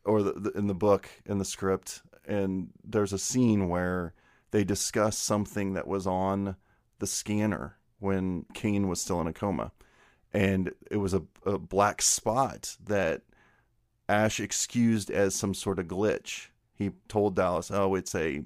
Or 0.04 0.22
the, 0.22 0.32
the, 0.32 0.50
in 0.52 0.66
the 0.66 0.74
book 0.74 1.08
in 1.26 1.38
the 1.38 1.44
script, 1.44 2.02
and 2.26 2.68
there's 2.84 3.12
a 3.12 3.18
scene 3.18 3.68
where 3.68 4.14
they 4.50 4.64
discuss 4.64 5.16
something 5.16 5.74
that 5.74 5.86
was 5.86 6.06
on 6.06 6.56
the 6.98 7.06
scanner 7.06 7.76
when 7.98 8.44
Kane 8.54 8.88
was 8.88 9.00
still 9.00 9.20
in 9.20 9.26
a 9.26 9.32
coma, 9.32 9.72
and 10.32 10.72
it 10.90 10.96
was 10.96 11.14
a, 11.14 11.22
a 11.44 11.58
black 11.58 12.02
spot 12.02 12.76
that 12.84 13.22
Ash 14.08 14.40
excused 14.40 15.10
as 15.10 15.34
some 15.34 15.54
sort 15.54 15.78
of 15.78 15.86
glitch. 15.86 16.48
He 16.74 16.90
told 17.08 17.36
Dallas, 17.36 17.70
"Oh, 17.70 17.94
it's 17.94 18.14
a 18.14 18.42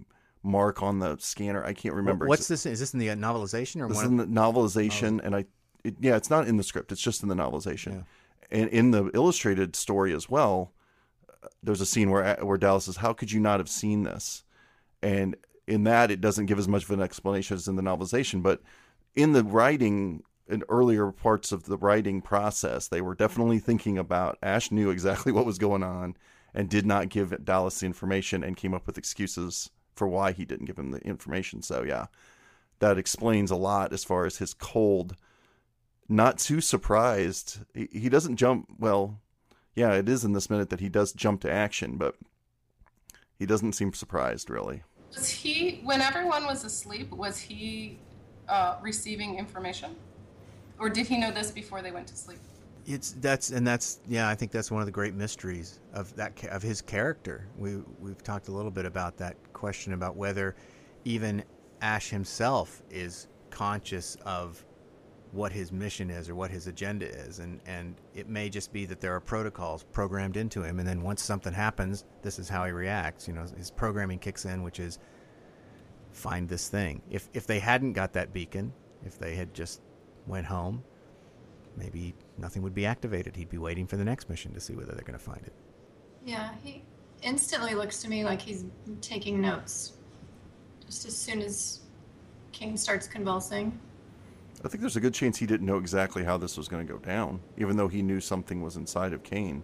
mark 0.47 0.83
on 0.83 1.01
the 1.01 1.17
scanner. 1.19 1.65
I 1.65 1.73
can't 1.73 1.95
remember. 1.95 2.27
What's 2.27 2.49
this? 2.49 2.65
Is 2.65 2.81
this 2.81 2.95
in 2.95 3.01
the 3.01 3.11
uh, 3.11 3.15
novelization 3.15 3.83
or 3.83 3.89
This 3.89 3.97
one? 3.97 4.05
is 4.05 4.11
in 4.11 4.17
the 4.17 4.27
novelization, 4.27 5.21
and 5.23 5.35
I, 5.35 5.45
it, 5.85 5.97
yeah, 6.01 6.17
it's 6.17 6.31
not 6.31 6.47
in 6.47 6.57
the 6.57 6.63
script. 6.63 6.93
It's 6.93 7.03
just 7.03 7.23
in 7.23 7.29
the 7.29 7.35
novelization, 7.35 8.05
and 8.51 8.71
in 8.71 8.93
the 8.93 9.11
illustrated 9.13 9.77
story 9.77 10.15
as 10.15 10.29
well. 10.31 10.73
There's 11.63 11.81
a 11.81 11.87
scene 11.87 12.11
where 12.11 12.37
where 12.43 12.59
Dallas 12.59 12.85
says, 12.85 12.97
"How 12.97 13.13
could 13.13 13.33
you 13.33 13.41
not 13.41 13.61
have 13.61 13.69
seen 13.69 14.03
this?" 14.03 14.45
And 15.03 15.37
in 15.67 15.85
that, 15.85 16.11
it 16.11 16.21
doesn't 16.21 16.47
give 16.47 16.59
as 16.59 16.69
much 16.69 16.85
of 16.85 16.91
an 16.91 17.03
explanation 17.03 17.57
as 17.57 17.69
in 17.69 17.77
the 17.77 17.83
novelization, 17.83 18.43
but 18.43 18.63
in 19.15 19.33
the 19.33 19.45
writing. 19.45 20.23
In 20.49 20.63
earlier 20.69 21.11
parts 21.11 21.51
of 21.51 21.65
the 21.65 21.77
writing 21.77 22.23
process, 22.23 22.87
they 22.87 23.01
were 23.01 23.17
definitely 23.17 23.59
thinking 23.59 23.99
about. 23.99 24.39
Ash 24.41 24.71
knew 24.71 24.91
exactly 24.91 25.33
what 25.33 25.45
was 25.45 25.59
going 25.59 25.83
on, 25.83 26.17
and 26.55 26.71
did 26.71 26.87
not 26.87 27.09
give 27.09 27.45
Dallas 27.45 27.81
the 27.81 27.87
information, 27.87 28.45
and 28.45 28.57
came 28.57 28.73
up 28.73 28.87
with 28.87 28.97
excuses 28.97 29.71
for 29.97 30.07
why 30.07 30.31
he 30.31 30.45
didn't 30.45 30.67
give 30.67 30.79
him 30.79 30.93
the 30.93 31.01
information. 31.01 31.63
So 31.63 31.83
yeah, 31.83 32.07
that 32.79 32.99
explains 32.99 33.51
a 33.51 33.57
lot 33.57 33.93
as 33.93 34.05
far 34.05 34.27
as 34.27 34.37
his 34.37 34.55
cold, 34.55 35.17
not 36.09 36.39
too 36.39 36.61
surprised. 36.61 37.61
He, 37.75 37.89
he 37.91 38.09
doesn't 38.09 38.37
jump. 38.37 38.69
Well, 38.79 39.21
yeah, 39.77 39.93
it 39.93 40.09
is 40.09 40.25
in 40.25 40.33
this 40.33 40.51
minute 40.51 40.71
that 40.71 40.81
he 40.81 40.89
does 40.89 41.13
jump 41.13 41.43
to 41.43 41.53
action, 41.53 41.97
but 41.99 42.17
he 43.39 43.47
doesn't 43.47 43.75
seem 43.75 43.93
surprised 43.93 44.51
really. 44.51 44.83
Was 45.15 45.29
he, 45.29 45.81
when 45.85 46.01
everyone 46.01 46.47
was 46.47 46.65
asleep, 46.65 47.13
was 47.13 47.39
he 47.39 47.99
uh, 48.49 48.77
receiving 48.83 49.39
information? 49.39 49.95
Or 50.79 50.89
did 50.89 51.07
he 51.07 51.19
know 51.19 51.31
this 51.31 51.51
before 51.51 51.83
they 51.83 51.91
went 51.91 52.09
to 52.09 52.17
sleep? 52.17 52.39
It's 52.87 53.13
that's 53.13 53.51
and 53.51 53.67
that's 53.67 53.99
yeah. 54.07 54.29
I 54.29 54.37
think 54.37 54.53
that's 54.53 54.71
one 54.71 54.81
of 54.81 54.87
the 54.87 54.93
great 54.93 55.15
mysteries 55.15 55.81
of 55.93 56.15
that 56.17 56.45
of 56.51 56.63
his 56.63 56.81
character. 56.81 57.49
We 57.59 57.79
we've 57.99 58.23
talked 58.23 58.47
a 58.47 58.53
little 58.53 58.71
bit 58.71 58.85
about 58.85 59.17
that 59.17 59.37
question 59.53 59.93
about 59.93 60.17
whether 60.17 60.55
even 61.05 61.43
Ash 61.83 62.11
himself 62.11 62.83
is 62.89 63.27
conscious 63.51 64.17
of 64.25 64.65
what 65.33 65.53
his 65.53 65.73
mission 65.73 66.11
is 66.11 66.29
or 66.29 66.35
what 66.35 66.51
his 66.51 66.67
agenda 66.67 67.07
is, 67.07 67.39
and 67.39 67.61
and 67.67 67.97
it 68.15 68.29
may 68.29 68.49
just 68.49 68.73
be 68.73 68.87
that 68.87 69.01
there 69.01 69.15
are 69.15 69.21
protocols 69.21 69.85
programmed 69.93 70.37
into 70.37 70.63
him, 70.63 70.79
and 70.79 70.89
then 70.89 71.03
once 71.03 71.23
something 71.23 71.53
happens, 71.53 72.05
this 72.23 72.39
is 72.39 72.49
how 72.49 72.65
he 72.65 72.73
reacts. 72.73 73.27
You 73.29 73.35
know, 73.35 73.47
his 73.57 73.71
programming 73.71 74.19
kicks 74.19 74.45
in, 74.45 74.63
which 74.63 74.81
is 74.81 74.99
find 76.13 76.49
this 76.49 76.69
thing. 76.69 77.03
If 77.11 77.29
if 77.35 77.47
they 77.47 77.59
hadn't 77.59 77.93
got 77.93 78.13
that 78.15 78.33
beacon, 78.33 78.73
if 79.05 79.19
they 79.19 79.35
had 79.35 79.53
just 79.53 79.83
went 80.27 80.47
home, 80.47 80.83
maybe 81.77 82.15
nothing 82.39 82.63
would 82.63 82.75
be 82.75 82.87
activated. 82.87 83.37
He'd 83.37 83.51
be 83.51 83.59
waiting 83.59 83.87
for 83.87 83.97
the 83.97 84.05
next 84.05 84.29
mission 84.29 84.53
to 84.55 84.61
see 84.61 84.75
whether 84.75 84.93
they're 84.93 85.05
going 85.05 85.19
to 85.19 85.25
find 85.25 85.43
it. 85.45 85.53
Yeah, 86.25 86.51
he 86.63 86.83
instantly 87.23 87.75
looks 87.75 88.01
to 88.03 88.11
me 88.11 88.25
like 88.25 88.41
he's 88.41 88.65
taking 89.01 89.41
notes. 89.41 89.93
Just 90.85 91.07
as 91.07 91.17
soon 91.17 91.43
as 91.43 91.81
Kane 92.53 92.77
starts 92.77 93.07
convulsing. 93.07 93.79
I 94.67 94.69
think 94.69 94.81
there's 94.81 94.97
a 94.97 95.01
good 95.01 95.15
chance 95.15 95.39
he 95.39 95.47
didn't 95.47 95.65
know 95.65 95.79
exactly 95.79 96.25
how 96.25 96.37
this 96.37 96.57
was 96.57 96.67
going 96.67 96.85
to 96.85 96.93
go 96.93 96.99
down, 96.99 97.41
even 97.57 97.77
though 97.77 97.87
he 97.87 98.03
knew 98.03 98.21
something 98.21 98.61
was 98.61 98.77
inside 98.77 99.13
of 99.13 99.23
Kane. 99.23 99.63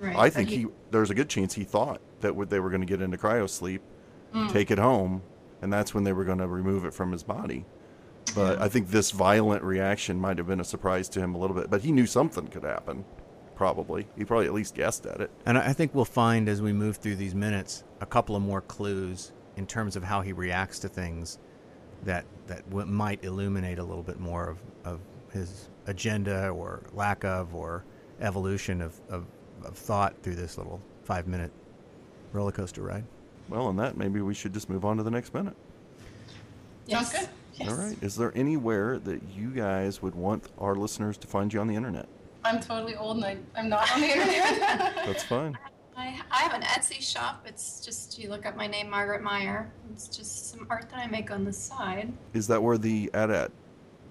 Right. 0.00 0.16
I 0.16 0.28
think 0.28 0.48
he, 0.48 0.66
there's 0.90 1.10
a 1.10 1.14
good 1.14 1.28
chance 1.28 1.54
he 1.54 1.62
thought 1.62 2.00
that 2.20 2.34
would- 2.34 2.50
they 2.50 2.58
were 2.58 2.68
going 2.68 2.80
to 2.80 2.86
get 2.86 3.00
into 3.00 3.16
cryo 3.16 3.48
sleep, 3.48 3.80
hmm. 4.32 4.48
take 4.48 4.72
it 4.72 4.78
home, 4.78 5.22
and 5.62 5.72
that's 5.72 5.94
when 5.94 6.02
they 6.02 6.12
were 6.12 6.24
going 6.24 6.38
to 6.38 6.48
remove 6.48 6.84
it 6.84 6.92
from 6.92 7.12
his 7.12 7.22
body. 7.22 7.64
But 8.34 8.60
I 8.60 8.68
think 8.68 8.90
this 8.90 9.12
violent 9.12 9.62
reaction 9.62 10.18
might 10.20 10.38
have 10.38 10.48
been 10.48 10.60
a 10.60 10.64
surprise 10.64 11.08
to 11.10 11.20
him 11.20 11.34
a 11.34 11.38
little 11.38 11.56
bit. 11.56 11.70
But 11.70 11.82
he 11.82 11.92
knew 11.92 12.06
something 12.06 12.48
could 12.48 12.64
happen, 12.64 13.04
probably. 13.54 14.08
He 14.16 14.24
probably 14.24 14.46
at 14.46 14.52
least 14.52 14.74
guessed 14.74 15.06
at 15.06 15.20
it. 15.20 15.30
And 15.46 15.58
I 15.58 15.68
I 15.68 15.72
think 15.72 15.94
we'll 15.94 16.04
find 16.04 16.48
as 16.48 16.60
we 16.60 16.72
move 16.72 16.96
through 16.96 17.16
these 17.16 17.34
minutes 17.34 17.84
a 18.00 18.06
couple 18.06 18.36
of 18.36 18.42
more 18.42 18.60
clues 18.60 19.32
in 19.56 19.66
terms 19.66 19.96
of 19.96 20.04
how 20.04 20.22
he 20.22 20.32
reacts 20.32 20.78
to 20.80 20.88
things 20.88 21.38
that 22.04 22.24
that 22.46 22.68
w- 22.70 22.86
might 22.86 23.22
illuminate 23.24 23.78
a 23.78 23.84
little 23.84 24.02
bit 24.02 24.18
more 24.18 24.48
of, 24.48 24.58
of 24.84 25.00
his 25.32 25.68
agenda 25.86 26.48
or 26.48 26.82
lack 26.92 27.24
of 27.24 27.54
or 27.54 27.84
evolution 28.20 28.80
of, 28.80 28.98
of, 29.08 29.24
of 29.64 29.76
thought 29.76 30.14
through 30.22 30.34
this 30.34 30.58
little 30.58 30.80
five 31.04 31.26
minute 31.26 31.52
roller 32.32 32.52
coaster 32.52 32.82
ride. 32.82 33.04
Well, 33.48 33.66
on 33.66 33.76
that, 33.76 33.96
maybe 33.96 34.20
we 34.20 34.34
should 34.34 34.52
just 34.52 34.68
move 34.68 34.84
on 34.84 34.96
to 34.96 35.02
the 35.02 35.10
next 35.10 35.34
minute. 35.34 35.56
Sounds 36.88 37.12
good. 37.12 37.28
All 37.68 37.74
right. 37.74 37.96
Is 38.02 38.16
there 38.16 38.32
anywhere 38.34 38.98
that 38.98 39.20
you 39.36 39.50
guys 39.50 40.00
would 40.02 40.14
want 40.14 40.48
our 40.58 40.74
listeners 40.74 41.16
to 41.18 41.26
find 41.26 41.52
you 41.52 41.60
on 41.60 41.66
the 41.66 41.74
internet? 41.74 42.08
I'm 42.44 42.60
totally 42.60 42.96
old 42.96 43.16
and 43.18 43.24
I, 43.26 43.36
I'm 43.54 43.68
not 43.68 43.90
on 43.92 44.00
the 44.00 44.06
internet. 44.12 44.94
That's 45.06 45.22
fine. 45.22 45.58
I, 46.00 46.20
I 46.30 46.38
have 46.42 46.54
an 46.54 46.62
Etsy 46.62 47.00
shop. 47.02 47.44
It's 47.46 47.84
just 47.84 48.18
you 48.18 48.30
look 48.30 48.46
up 48.46 48.56
my 48.56 48.66
name, 48.66 48.88
Margaret 48.88 49.22
Meyer. 49.22 49.70
It's 49.92 50.08
just 50.08 50.50
some 50.50 50.66
art 50.70 50.88
that 50.90 50.98
I 50.98 51.06
make 51.06 51.30
on 51.30 51.44
the 51.44 51.52
side. 51.52 52.12
Is 52.32 52.46
that 52.46 52.62
where 52.62 52.78
the 52.78 53.10
AT-AT 53.12 53.50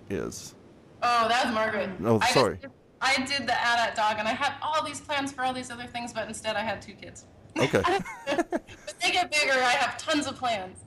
is? 0.10 0.54
oh, 1.02 1.28
that 1.30 1.46
was 1.46 1.54
Margaret. 1.54 1.90
Oh, 2.04 2.18
I 2.18 2.20
just 2.20 2.34
sorry. 2.34 2.58
did- 2.58 2.72
I 3.02 3.16
did 3.26 3.48
the 3.48 3.54
AT-AT 3.54 3.96
dog 3.96 4.18
and 4.20 4.28
I 4.28 4.34
had 4.34 4.56
all 4.62 4.84
these 4.84 5.00
plans 5.00 5.32
for 5.32 5.44
all 5.44 5.54
these 5.54 5.72
other 5.72 5.86
things, 5.88 6.12
but 6.12 6.28
instead 6.28 6.58
I 6.58 6.62
had 6.62 6.82
two 6.82 6.94
kids. 6.94 7.26
Okay. 7.58 7.82
But 8.28 9.00
they 9.02 9.12
get 9.12 9.32
bigger, 9.32 9.54
I 9.54 9.72
have 9.72 9.98
tons 9.98 10.28
of 10.28 10.36
plans. 10.36 10.80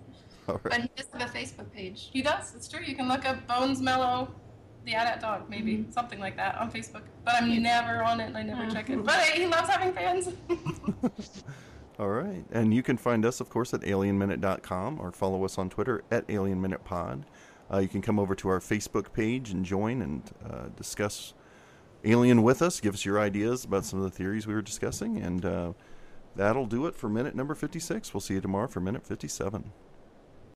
All 0.46 0.56
right. 0.56 0.70
But 0.70 0.80
he 0.82 0.90
does 0.94 1.06
have 1.14 1.22
a 1.34 1.38
Facebook 1.38 1.72
page. 1.72 2.10
He 2.12 2.20
does. 2.20 2.54
It's 2.54 2.68
true. 2.68 2.80
You 2.84 2.94
can 2.94 3.08
look 3.08 3.24
up 3.24 3.46
Bones 3.48 3.80
Mello, 3.80 4.28
the 4.84 4.94
AT-AT 4.94 5.20
dog, 5.20 5.48
maybe 5.48 5.78
Mm-hmm. 5.78 5.92
something 5.92 6.18
like 6.20 6.36
that 6.36 6.56
on 6.58 6.70
Facebook. 6.70 7.02
But 7.24 7.34
I'm 7.42 7.62
never 7.62 8.02
on 8.02 8.20
it, 8.20 8.26
and 8.26 8.36
I 8.36 8.42
never 8.42 8.70
check 8.70 8.90
it. 8.90 9.04
But 9.04 9.20
he 9.30 9.46
loves 9.46 9.68
having 9.68 9.92
fans. 9.92 10.28
All 11.98 12.08
right. 12.08 12.44
And 12.50 12.74
you 12.74 12.82
can 12.82 12.96
find 12.96 13.24
us, 13.24 13.40
of 13.40 13.48
course, 13.50 13.72
at 13.74 13.82
alienminute.com 13.82 14.98
or 15.00 15.12
follow 15.12 15.44
us 15.44 15.58
on 15.58 15.68
Twitter 15.70 16.02
at 16.10 16.26
alienminutepod. 16.28 17.22
Uh, 17.72 17.78
you 17.78 17.88
can 17.88 18.02
come 18.02 18.18
over 18.18 18.34
to 18.34 18.48
our 18.48 18.58
Facebook 18.60 19.12
page 19.12 19.50
and 19.50 19.64
join 19.64 20.02
and 20.02 20.30
uh, 20.44 20.68
discuss 20.76 21.32
Alien 22.04 22.42
with 22.42 22.60
us. 22.62 22.80
Give 22.80 22.94
us 22.94 23.04
your 23.04 23.20
ideas 23.20 23.64
about 23.64 23.84
some 23.84 24.00
of 24.00 24.04
the 24.04 24.10
theories 24.10 24.46
we 24.46 24.54
were 24.54 24.62
discussing. 24.62 25.18
And 25.18 25.44
uh, 25.44 25.72
that'll 26.34 26.66
do 26.66 26.86
it 26.86 26.96
for 26.96 27.08
minute 27.08 27.34
number 27.36 27.54
56. 27.54 28.12
We'll 28.12 28.20
see 28.20 28.34
you 28.34 28.40
tomorrow 28.40 28.66
for 28.66 28.80
minute 28.80 29.06
57. 29.06 29.70